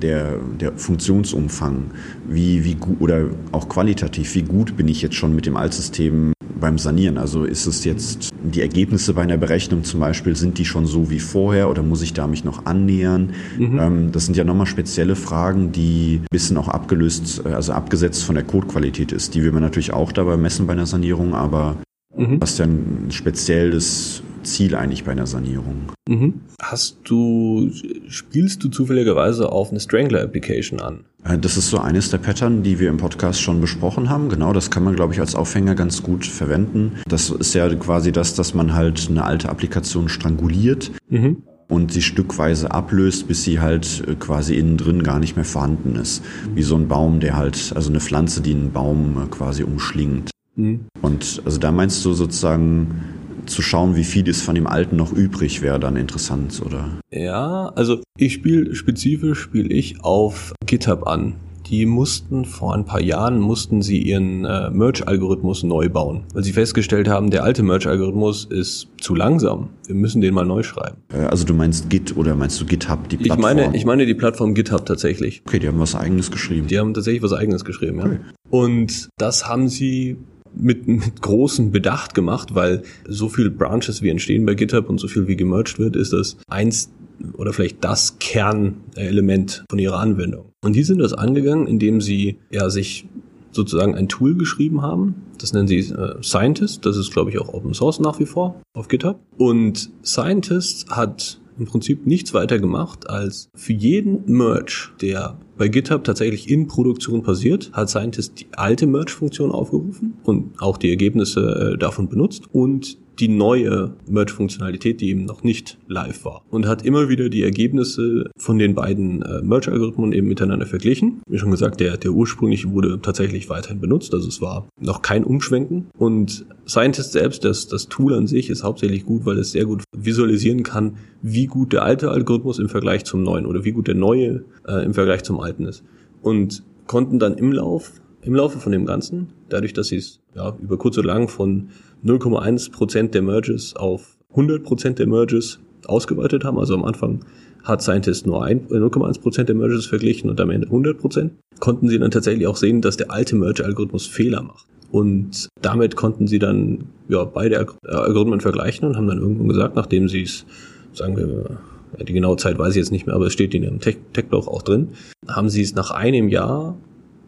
[0.00, 1.90] der, der Funktionsumfang?
[2.28, 6.32] Wie, wie gut oder auch qualitativ, wie gut bin ich jetzt schon mit dem Altsystem
[6.60, 7.18] beim Sanieren?
[7.18, 11.10] Also ist es jetzt die Ergebnisse bei einer Berechnung zum Beispiel, sind die schon so
[11.10, 13.34] wie vorher oder muss ich da mich noch annähern?
[13.58, 13.78] Mhm.
[13.78, 18.24] Ähm, das sind ja nochmal spezielle Fragen, die ein bisschen auch abgelöst, äh, also abgesetzt
[18.24, 19.34] von der Codequalität ist.
[19.34, 21.76] Die will man natürlich auch dabei messen bei einer Sanierung, aber
[22.18, 22.40] Mhm.
[22.40, 25.92] Was ist ja ein spezielles Ziel eigentlich bei einer Sanierung.
[26.08, 26.40] Mhm.
[26.60, 27.70] Hast du,
[28.08, 31.04] spielst du zufälligerweise auf eine Strangler-Application an?
[31.24, 34.28] Äh, das ist so eines der Pattern, die wir im Podcast schon besprochen haben.
[34.28, 36.92] Genau, das kann man, glaube ich, als Aufhänger ganz gut verwenden.
[37.06, 40.90] Das ist ja quasi das, dass man halt eine alte Applikation stranguliert.
[41.08, 45.44] Mhm und sie stückweise ablöst, bis sie halt äh, quasi innen drin gar nicht mehr
[45.44, 46.24] vorhanden ist.
[46.54, 50.30] Wie so ein Baum, der halt, also eine Pflanze, die einen Baum äh, quasi umschlingt.
[50.58, 50.80] Mhm.
[51.00, 53.04] Und also da meinst du sozusagen
[53.46, 56.98] zu schauen, wie viel ist von dem Alten noch übrig, wäre dann interessant, oder?
[57.10, 61.34] Ja, also ich spiele spezifisch spiele ich auf GitHub an.
[61.66, 66.54] Die mussten vor ein paar Jahren mussten sie ihren äh, Merge-Algorithmus neu bauen, weil sie
[66.54, 69.68] festgestellt haben, der alte Merge-Algorithmus ist zu langsam.
[69.86, 70.96] Wir müssen den mal neu schreiben.
[71.12, 73.38] Äh, also du meinst Git oder meinst du GitHub die Plattform?
[73.38, 75.42] Ich meine, ich meine die Plattform GitHub tatsächlich.
[75.46, 76.68] Okay, die haben was Eigenes geschrieben.
[76.68, 78.06] Die haben tatsächlich was Eigenes geschrieben, ja.
[78.06, 78.18] Okay.
[78.48, 80.16] Und das haben sie
[80.58, 85.08] mit, mit großem Bedacht gemacht, weil so viele Branches wie entstehen bei GitHub und so
[85.08, 86.90] viel wie gemerged wird, ist das eins
[87.34, 90.52] oder vielleicht das Kernelement von ihrer Anwendung.
[90.64, 93.06] Und die sind das angegangen, indem sie ja sich
[93.50, 95.16] sozusagen ein Tool geschrieben haben.
[95.38, 96.84] Das nennen sie äh, Scientist.
[96.86, 99.18] Das ist, glaube ich, auch Open Source nach wie vor auf GitHub.
[99.36, 106.04] Und Scientist hat im Prinzip nichts weiter gemacht, als für jeden Merge, der bei GitHub
[106.04, 111.78] tatsächlich in Produktion passiert, hat Scientist die alte Merge-Funktion aufgerufen und auch die Ergebnisse äh,
[111.78, 116.42] davon benutzt und die neue Merge-Funktionalität, die eben noch nicht live war.
[116.50, 121.22] Und hat immer wieder die Ergebnisse von den beiden äh, Merge-Algorithmen eben miteinander verglichen.
[121.28, 125.24] Wie schon gesagt, der, der ursprüngliche wurde tatsächlich weiterhin benutzt, also es war noch kein
[125.24, 125.88] Umschwenken.
[125.98, 129.82] Und Scientist selbst, das, das Tool an sich ist hauptsächlich gut, weil es sehr gut
[129.96, 133.94] visualisieren kann, wie gut der alte Algorithmus im Vergleich zum neuen oder wie gut der
[133.94, 135.84] neue äh, im Vergleich zum ist.
[136.22, 140.54] Und konnten dann im Lauf im Laufe von dem Ganzen, dadurch, dass sie es ja,
[140.60, 141.70] über kurz oder lang von
[142.04, 146.58] 0,1% der Merges auf 100% der Merges ausgeweitet haben.
[146.58, 147.24] Also am Anfang
[147.64, 151.30] hat Scientist nur 0,1% der Merges verglichen und am Ende 100%.
[151.60, 154.66] Konnten sie dann tatsächlich auch sehen, dass der alte Merge-Algorithmus Fehler macht.
[154.90, 160.08] Und damit konnten sie dann ja, beide Algorithmen vergleichen und haben dann irgendwann gesagt, nachdem
[160.08, 160.46] sie es,
[160.92, 161.58] sagen wir,
[162.00, 164.62] die genaue Zeit weiß ich jetzt nicht mehr, aber es steht in ihrem Tech-Blog auch
[164.62, 164.88] drin,
[165.26, 166.76] haben sie es nach einem Jahr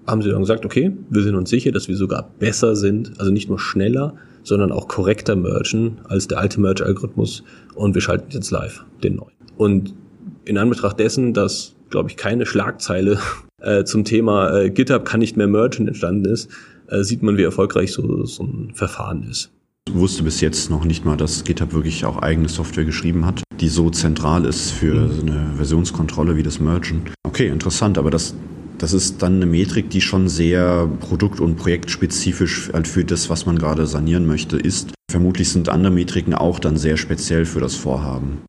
[0.07, 3.31] haben sie dann gesagt, okay, wir sind uns sicher, dass wir sogar besser sind, also
[3.31, 7.45] nicht nur schneller, sondern auch korrekter mergen als der alte Merge-Algorithmus
[7.75, 9.33] und wir schalten jetzt live den neuen.
[9.57, 9.95] Und
[10.45, 13.19] in Anbetracht dessen, dass, glaube ich, keine Schlagzeile
[13.61, 16.51] äh, zum Thema äh, GitHub kann nicht mehr mergen entstanden ist,
[16.89, 19.53] äh, sieht man, wie erfolgreich so, so ein Verfahren ist.
[19.93, 23.43] Ich wusste bis jetzt noch nicht mal, dass GitHub wirklich auch eigene Software geschrieben hat,
[23.61, 25.21] die so zentral ist für mhm.
[25.21, 27.07] eine Versionskontrolle wie das Mergen.
[27.27, 28.37] Okay, interessant, aber das,
[28.79, 33.47] das ist dann eine Metrik, die schon sehr produkt- und projektspezifisch halt für das, was
[33.47, 34.93] man gerade sanieren möchte, ist.
[35.11, 38.43] Vermutlich sind andere Metriken auch dann sehr speziell für das Vorhaben.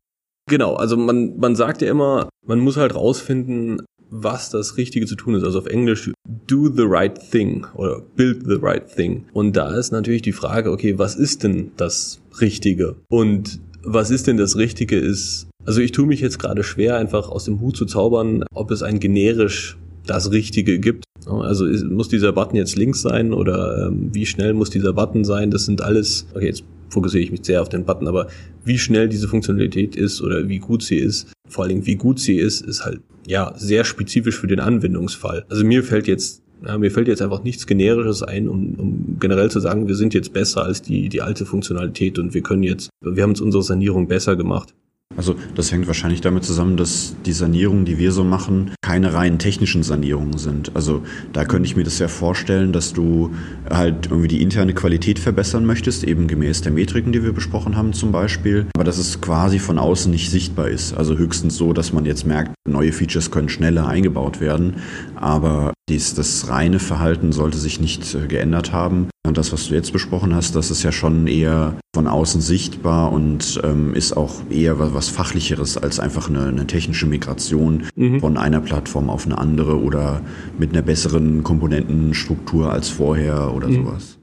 [0.48, 3.82] Genau, also man, man sagt ja immer, man muss halt rausfinden,
[4.12, 5.42] was das Richtige zu tun ist.
[5.42, 6.12] Also auf Englisch
[6.46, 9.24] do the right thing oder build the right thing.
[9.32, 12.96] Und da ist natürlich die Frage, okay, was ist denn das Richtige?
[13.08, 17.30] Und was ist denn das Richtige ist, also ich tue mich jetzt gerade schwer, einfach
[17.30, 21.04] aus dem Hut zu zaubern, ob es ein generisch das Richtige gibt.
[21.26, 25.50] Also muss dieser Button jetzt links sein oder ähm, wie schnell muss dieser Button sein?
[25.50, 28.28] Das sind alles, okay, jetzt fokussiere ich mich sehr auf den Button, aber
[28.64, 32.20] wie schnell diese Funktionalität ist oder wie gut sie ist, vor allen Dingen wie gut
[32.20, 35.44] sie ist, ist halt ja sehr spezifisch für den Anwendungsfall.
[35.48, 39.50] Also mir fällt jetzt ja, mir fällt jetzt einfach nichts Generisches ein, um, um generell
[39.50, 42.90] zu sagen, wir sind jetzt besser als die, die alte Funktionalität und wir können jetzt,
[43.00, 44.72] wir haben uns unsere Sanierung besser gemacht.
[45.16, 49.38] Also das hängt wahrscheinlich damit zusammen, dass die Sanierungen, die wir so machen, keine rein
[49.38, 50.74] technischen Sanierungen sind.
[50.74, 51.02] Also
[51.32, 53.30] da könnte ich mir das ja vorstellen, dass du
[53.68, 57.92] halt irgendwie die interne Qualität verbessern möchtest, eben gemäß der Metriken, die wir besprochen haben
[57.92, 60.94] zum Beispiel, aber dass es quasi von außen nicht sichtbar ist.
[60.94, 64.76] Also höchstens so, dass man jetzt merkt, neue Features können schneller eingebaut werden,
[65.16, 69.08] aber dies, das reine Verhalten sollte sich nicht äh, geändert haben.
[69.26, 73.12] Und das, was du jetzt besprochen hast, das ist ja schon eher von außen sichtbar
[73.12, 78.18] und ähm, ist auch eher was, was Fachlicheres als einfach eine, eine technische Migration mhm.
[78.18, 80.22] von einer Plattform auf eine andere oder
[80.58, 83.74] mit einer besseren Komponentenstruktur als vorher oder mhm.
[83.74, 84.18] sowas.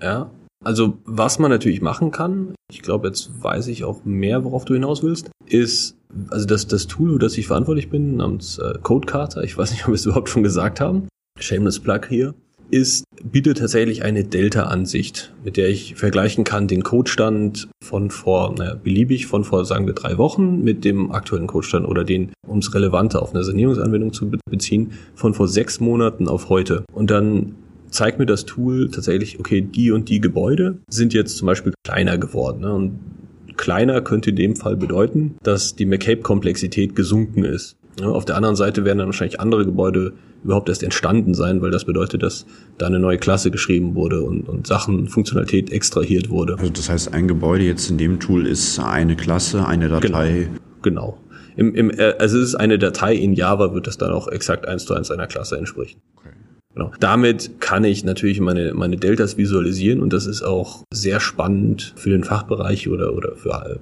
[0.00, 0.30] Ja,
[0.62, 4.74] also was man natürlich machen kann, ich glaube, jetzt weiß ich auch mehr, worauf du
[4.74, 5.96] hinaus willst, ist,
[6.30, 9.82] also das, das Tool, für das ich verantwortlich bin, namens äh, Codecarter, ich weiß nicht,
[9.82, 12.34] ob wir es überhaupt schon gesagt haben, shameless plug hier,
[12.74, 18.74] ist, bietet tatsächlich eine Delta-Ansicht, mit der ich vergleichen kann den Codestand von vor, naja,
[18.74, 22.74] beliebig von vor, sagen wir, drei Wochen mit dem aktuellen Codestand oder den, um es
[22.74, 26.84] relevanter auf eine Sanierungsanwendung zu beziehen, von vor sechs Monaten auf heute.
[26.92, 27.54] Und dann
[27.90, 32.18] zeigt mir das Tool tatsächlich, okay, die und die Gebäude sind jetzt zum Beispiel kleiner
[32.18, 32.62] geworden.
[32.62, 32.74] Ne?
[32.74, 32.98] Und
[33.56, 37.76] kleiner könnte in dem Fall bedeuten, dass die McCabe-Komplexität gesunken ist.
[38.02, 41.84] Auf der anderen Seite werden dann wahrscheinlich andere Gebäude überhaupt erst entstanden sein, weil das
[41.84, 42.44] bedeutet, dass
[42.76, 46.56] da eine neue Klasse geschrieben wurde und, und Sachen, Funktionalität extrahiert wurde.
[46.58, 50.48] Also das heißt, ein Gebäude jetzt in dem Tool ist eine Klasse, eine Datei.
[50.82, 51.16] Genau.
[51.16, 51.18] genau.
[51.56, 54.66] Im, im, äh, also es ist eine Datei in Java, wird das dann auch exakt
[54.66, 56.00] eins zu eins einer Klasse entsprechen.
[56.16, 56.30] Okay.
[56.74, 56.90] Genau.
[56.98, 62.10] Damit kann ich natürlich meine, meine Deltas visualisieren und das ist auch sehr spannend für
[62.10, 63.78] den Fachbereich oder, oder für äh,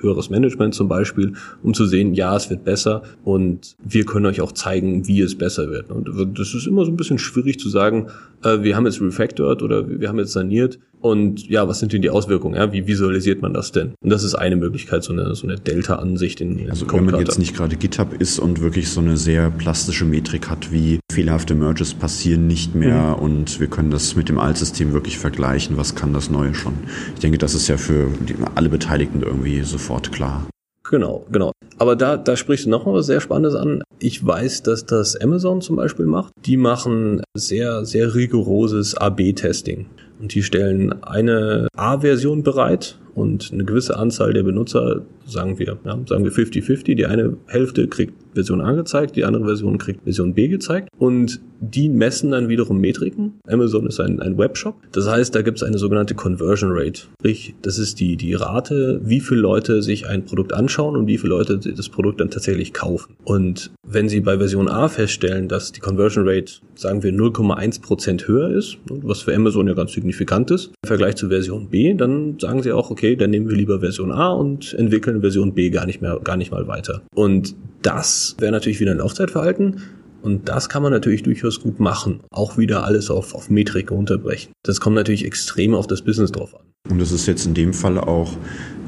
[0.00, 4.40] höheres Management zum Beispiel, um zu sehen, ja, es wird besser und wir können euch
[4.40, 5.90] auch zeigen, wie es besser wird.
[5.90, 8.08] Und das ist immer so ein bisschen schwierig zu sagen,
[8.46, 12.02] äh, wir haben jetzt refactored oder wir haben jetzt saniert und ja, was sind denn
[12.02, 12.56] die Auswirkungen?
[12.56, 13.94] Ja, wie visualisiert man das denn?
[14.00, 17.18] Und das ist eine Möglichkeit, so eine, so eine Delta-Ansicht in, in Also wenn man
[17.18, 21.54] jetzt nicht gerade GitHub ist und wirklich so eine sehr plastische Metrik hat, wie fehlerhafte
[21.54, 23.22] Merges passieren nicht mehr mhm.
[23.22, 26.74] und wir können das mit dem Altsystem wirklich vergleichen, was kann das Neue schon?
[27.14, 30.46] Ich denke, das ist ja für die, alle Beteiligten irgendwie sofort klar.
[30.90, 31.52] Genau, genau.
[31.78, 33.82] Aber da, da sprichst du noch mal was sehr Spannendes an.
[33.98, 36.32] Ich weiß, dass das Amazon zum Beispiel macht.
[36.44, 39.86] Die machen sehr, sehr rigoroses AB-Testing.
[40.20, 45.98] Und die stellen eine A-Version bereit und eine gewisse Anzahl der Benutzer, sagen wir, ja,
[46.06, 50.34] sagen wir 50-50, die eine Hälfte kriegt Version A gezeigt, die andere Version kriegt Version
[50.34, 53.40] B gezeigt und die messen dann wiederum Metriken.
[53.48, 54.76] Amazon ist ein, ein Webshop.
[54.92, 57.04] Das heißt, da gibt es eine sogenannte Conversion Rate.
[57.18, 61.16] Sprich, das ist die, die Rate, wie viele Leute sich ein Produkt anschauen und wie
[61.16, 63.16] viele Leute das Produkt dann tatsächlich kaufen.
[63.24, 68.28] Und wenn Sie bei Version A feststellen, dass die Conversion Rate, sagen wir, 0,1 Prozent
[68.28, 72.38] höher ist, was für Amazon ja ganz signifikant ist, im Vergleich zu Version B, dann
[72.38, 75.86] sagen Sie auch, okay, dann nehmen wir lieber Version A und entwickeln Version B gar
[75.86, 77.02] nicht mehr, gar nicht mal weiter.
[77.14, 79.82] Und das wäre natürlich wieder ein Laufzeitverhalten.
[80.22, 82.18] Und das kann man natürlich durchaus gut machen.
[82.32, 84.50] Auch wieder alles auf, auf Metrik runterbrechen.
[84.64, 86.62] Das kommt natürlich extrem auf das Business drauf an.
[86.90, 88.32] Und das ist jetzt in dem Fall auch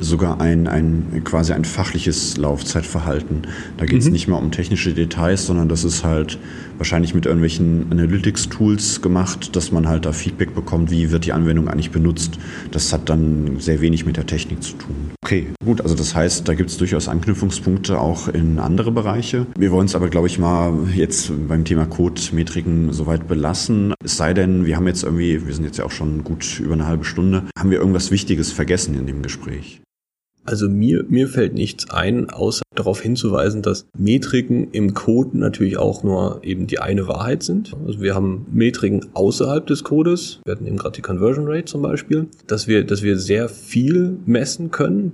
[0.00, 3.46] sogar ein, ein quasi ein fachliches Laufzeitverhalten.
[3.76, 4.12] Da geht es mhm.
[4.12, 6.38] nicht mehr um technische Details, sondern das ist halt
[6.78, 11.68] wahrscheinlich mit irgendwelchen Analytics-Tools gemacht, dass man halt da Feedback bekommt, wie wird die Anwendung
[11.68, 12.38] eigentlich benutzt.
[12.70, 14.96] Das hat dann sehr wenig mit der Technik zu tun.
[15.22, 19.46] Okay, gut, also das heißt, da gibt es durchaus Anknüpfungspunkte auch in andere Bereiche.
[19.58, 23.94] Wir wollen es aber, glaube ich, mal jetzt beim Thema Code-Metriken soweit belassen.
[24.02, 26.74] Es sei denn, wir haben jetzt irgendwie, wir sind jetzt ja auch schon gut über
[26.74, 29.80] eine halbe Stunde, haben wir irgendwas Wichtiges vergessen in dem Gespräch?
[30.48, 36.02] Also mir, mir fällt nichts ein, außer darauf hinzuweisen, dass Metriken im Code natürlich auch
[36.02, 37.76] nur eben die eine Wahrheit sind.
[37.86, 40.40] Also wir haben Metriken außerhalb des Codes.
[40.46, 44.16] Wir hatten eben gerade die Conversion Rate zum Beispiel, dass wir, dass wir sehr viel
[44.24, 45.12] messen können,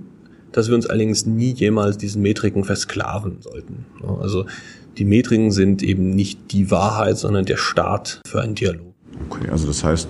[0.53, 3.85] dass wir uns allerdings nie jemals diesen Metriken versklaven sollten.
[4.21, 4.45] Also
[4.97, 8.93] die Metriken sind eben nicht die Wahrheit, sondern der Start für einen Dialog.
[9.29, 10.07] Okay, also das heißt,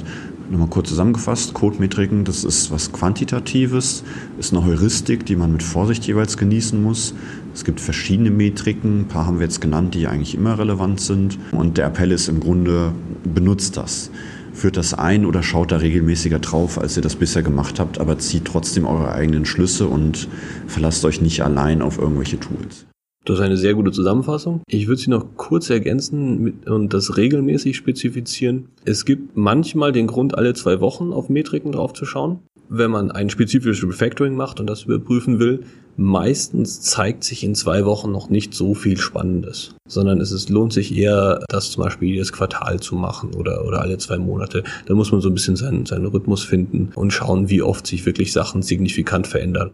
[0.49, 4.03] Nochmal kurz zusammengefasst, Codemetriken, das ist was Quantitatives,
[4.37, 7.15] ist eine Heuristik, die man mit Vorsicht jeweils genießen muss.
[7.53, 11.39] Es gibt verschiedene Metriken, ein paar haben wir jetzt genannt, die eigentlich immer relevant sind.
[11.51, 12.91] Und der Appell ist im Grunde,
[13.23, 14.11] benutzt das.
[14.53, 18.19] Führt das ein oder schaut da regelmäßiger drauf, als ihr das bisher gemacht habt, aber
[18.19, 20.27] zieht trotzdem eure eigenen Schlüsse und
[20.67, 22.85] verlasst euch nicht allein auf irgendwelche Tools.
[23.25, 24.61] Das ist eine sehr gute Zusammenfassung.
[24.67, 28.69] Ich würde sie noch kurz ergänzen und das regelmäßig spezifizieren.
[28.85, 33.83] Es gibt manchmal den Grund, alle zwei Wochen auf Metriken draufzuschauen, wenn man ein spezifisches
[33.87, 35.63] Refactoring macht und das überprüfen will.
[35.97, 40.73] Meistens zeigt sich in zwei Wochen noch nicht so viel Spannendes, sondern es ist, lohnt
[40.73, 44.63] sich eher, das zum Beispiel jedes Quartal zu machen oder, oder alle zwei Monate.
[44.85, 48.05] Da muss man so ein bisschen seinen, seinen Rhythmus finden und schauen, wie oft sich
[48.05, 49.71] wirklich Sachen signifikant verändern.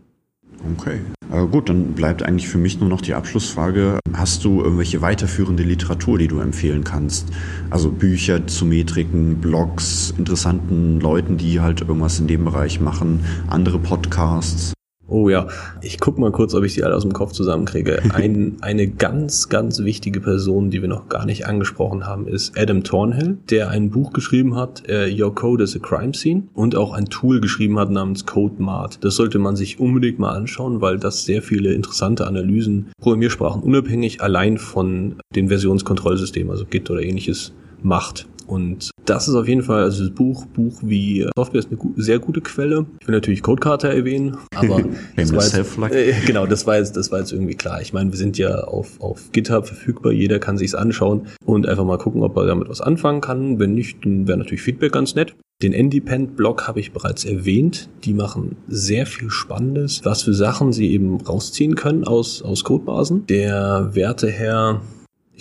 [0.78, 1.00] Okay.
[1.32, 4.00] Äh, gut, dann bleibt eigentlich für mich nur noch die Abschlussfrage.
[4.14, 7.30] Hast du irgendwelche weiterführende Literatur, die du empfehlen kannst?
[7.70, 13.80] Also Bücher zu Metriken, Blogs, interessanten Leuten, die halt irgendwas in dem Bereich machen, andere
[13.80, 14.74] Podcasts?
[15.12, 15.48] Oh ja,
[15.82, 18.02] ich guck mal kurz, ob ich die alle aus dem Kopf zusammenkriege.
[18.14, 22.86] Ein, eine ganz, ganz wichtige Person, die wir noch gar nicht angesprochen haben, ist Adam
[22.86, 26.94] Thornhill, der ein Buch geschrieben hat, uh, Your Code is a Crime Scene, und auch
[26.94, 29.04] ein Tool geschrieben hat namens CodeMart.
[29.04, 34.22] Das sollte man sich unbedingt mal anschauen, weil das sehr viele interessante Analysen, Programmiersprachen unabhängig
[34.22, 37.52] allein von den Versionskontrollsystemen, also Git oder ähnliches,
[37.84, 38.28] macht.
[38.52, 42.20] Und das ist auf jeden Fall, also das Buch, Buch wie Software ist eine sehr
[42.20, 42.86] gute Quelle.
[43.00, 44.84] Ich will natürlich Codekarte erwähnen, aber
[45.16, 47.82] das war jetzt, äh, genau, das war jetzt, das war jetzt irgendwie klar.
[47.82, 51.86] Ich meine, wir sind ja auf, auf GitHub verfügbar, jeder kann sich's anschauen und einfach
[51.86, 53.58] mal gucken, ob er damit was anfangen kann.
[53.58, 55.34] Wenn nicht, dann wäre natürlich Feedback ganz nett.
[55.64, 57.88] Den Independent-Blog habe ich bereits erwähnt.
[58.04, 63.26] Die machen sehr viel Spannendes, was für Sachen sie eben rausziehen können aus, aus Codebasen.
[63.28, 64.82] Der werte Herr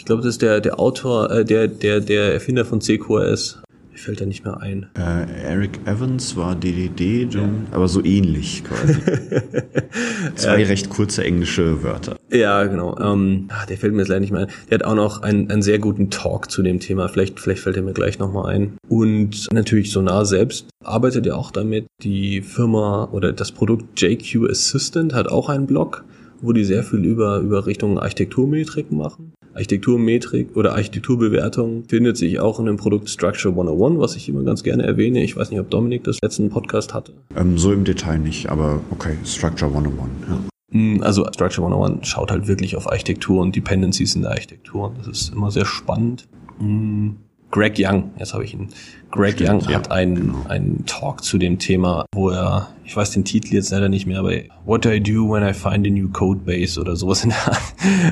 [0.01, 3.61] ich glaube, das ist der, der Autor, äh, der, der, der Erfinder von CQRS.
[3.93, 4.89] Mir fällt da nicht mehr ein.
[4.97, 7.77] Äh, Eric Evans war DDD, John, ja.
[7.77, 8.95] aber so ähnlich quasi.
[10.37, 12.17] Zwei recht kurze englische Wörter.
[12.33, 12.99] Ja, genau.
[12.99, 14.49] Ähm, ah, der fällt mir jetzt leider nicht mehr ein.
[14.71, 17.09] Der hat auch noch einen, einen sehr guten Talk zu dem Thema.
[17.11, 18.79] Vielleicht, vielleicht fällt er mir gleich nochmal ein.
[18.89, 21.89] Und natürlich Sonar selbst arbeitet ja auch damit.
[22.03, 26.05] Die Firma oder das Produkt JQ Assistant hat auch einen Blog,
[26.41, 29.35] wo die sehr viel über, über Richtung Architekturmetriken machen.
[29.55, 34.63] Architekturmetrik oder Architekturbewertung findet sich auch in dem Produkt Structure 101, was ich immer ganz
[34.63, 35.23] gerne erwähne.
[35.23, 37.13] Ich weiß nicht, ob Dominik das letzten Podcast hatte.
[37.37, 40.41] Ähm, so im Detail nicht, aber okay, Structure 101, ja.
[40.71, 44.95] Mm, also Structure 101 schaut halt wirklich auf Architektur und Dependencies in der Architektur.
[44.99, 46.29] Das ist immer sehr spannend.
[47.51, 48.69] Greg Young, jetzt habe ich ihn.
[49.11, 50.47] Greg Stimmt, Young ja, hat einen, genau.
[50.49, 54.21] einen Talk zu dem Thema, wo er, ich weiß den Titel jetzt leider nicht mehr,
[54.21, 54.33] aber
[54.65, 57.61] What I Do When I Find a New Code Base oder sowas in der Art.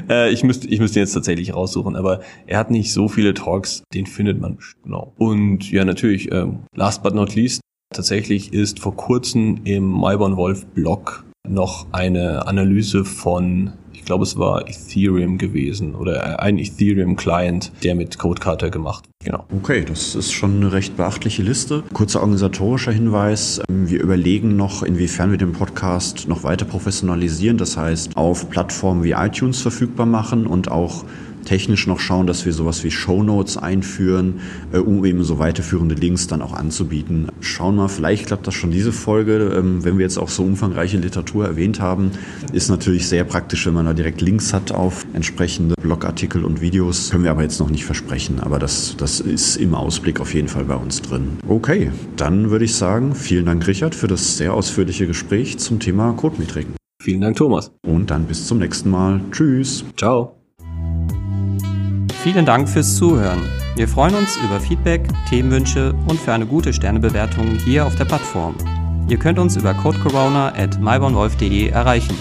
[0.08, 3.82] Äh, ich müsste ich müsste jetzt tatsächlich raussuchen, aber er hat nicht so viele Talks,
[3.92, 5.12] den findet man genau.
[5.18, 7.60] Und ja, natürlich, ähm, last but not least,
[7.94, 13.72] tatsächlich ist vor kurzem im Myborn Wolf Blog noch eine Analyse von
[14.08, 19.04] glaube, es war Ethereum gewesen oder ein Ethereum-Client, der mit Codekarte gemacht.
[19.22, 19.44] Genau.
[19.54, 21.82] Okay, das ist schon eine recht beachtliche Liste.
[21.92, 23.60] Kurzer organisatorischer Hinweis.
[23.68, 27.58] Ähm, wir überlegen noch, inwiefern wir den Podcast noch weiter professionalisieren.
[27.58, 31.04] Das heißt, auf Plattformen wie iTunes verfügbar machen und auch
[31.48, 34.40] technisch noch schauen, dass wir sowas wie Show Notes einführen,
[34.72, 37.28] äh, um eben so weiterführende Links dann auch anzubieten.
[37.40, 39.54] Schauen wir mal, vielleicht klappt das schon diese Folge.
[39.56, 42.10] Ähm, wenn wir jetzt auch so umfangreiche Literatur erwähnt haben,
[42.52, 47.10] ist natürlich sehr praktisch, wenn man da direkt Links hat auf entsprechende Blogartikel und Videos.
[47.10, 50.48] Können wir aber jetzt noch nicht versprechen, aber das, das ist im Ausblick auf jeden
[50.48, 51.38] Fall bei uns drin.
[51.48, 56.12] Okay, dann würde ich sagen, vielen Dank Richard für das sehr ausführliche Gespräch zum Thema
[56.12, 56.74] Codemetriken.
[57.00, 57.72] Vielen Dank, Thomas.
[57.86, 59.20] Und dann bis zum nächsten Mal.
[59.30, 59.84] Tschüss.
[59.96, 60.37] Ciao.
[62.30, 63.40] Vielen Dank fürs Zuhören.
[63.74, 68.54] Wir freuen uns über Feedback, Themenwünsche und für eine gute Sternebewertung hier auf der Plattform.
[69.08, 72.14] Ihr könnt uns über codecorona at mybornwolf.de erreichen.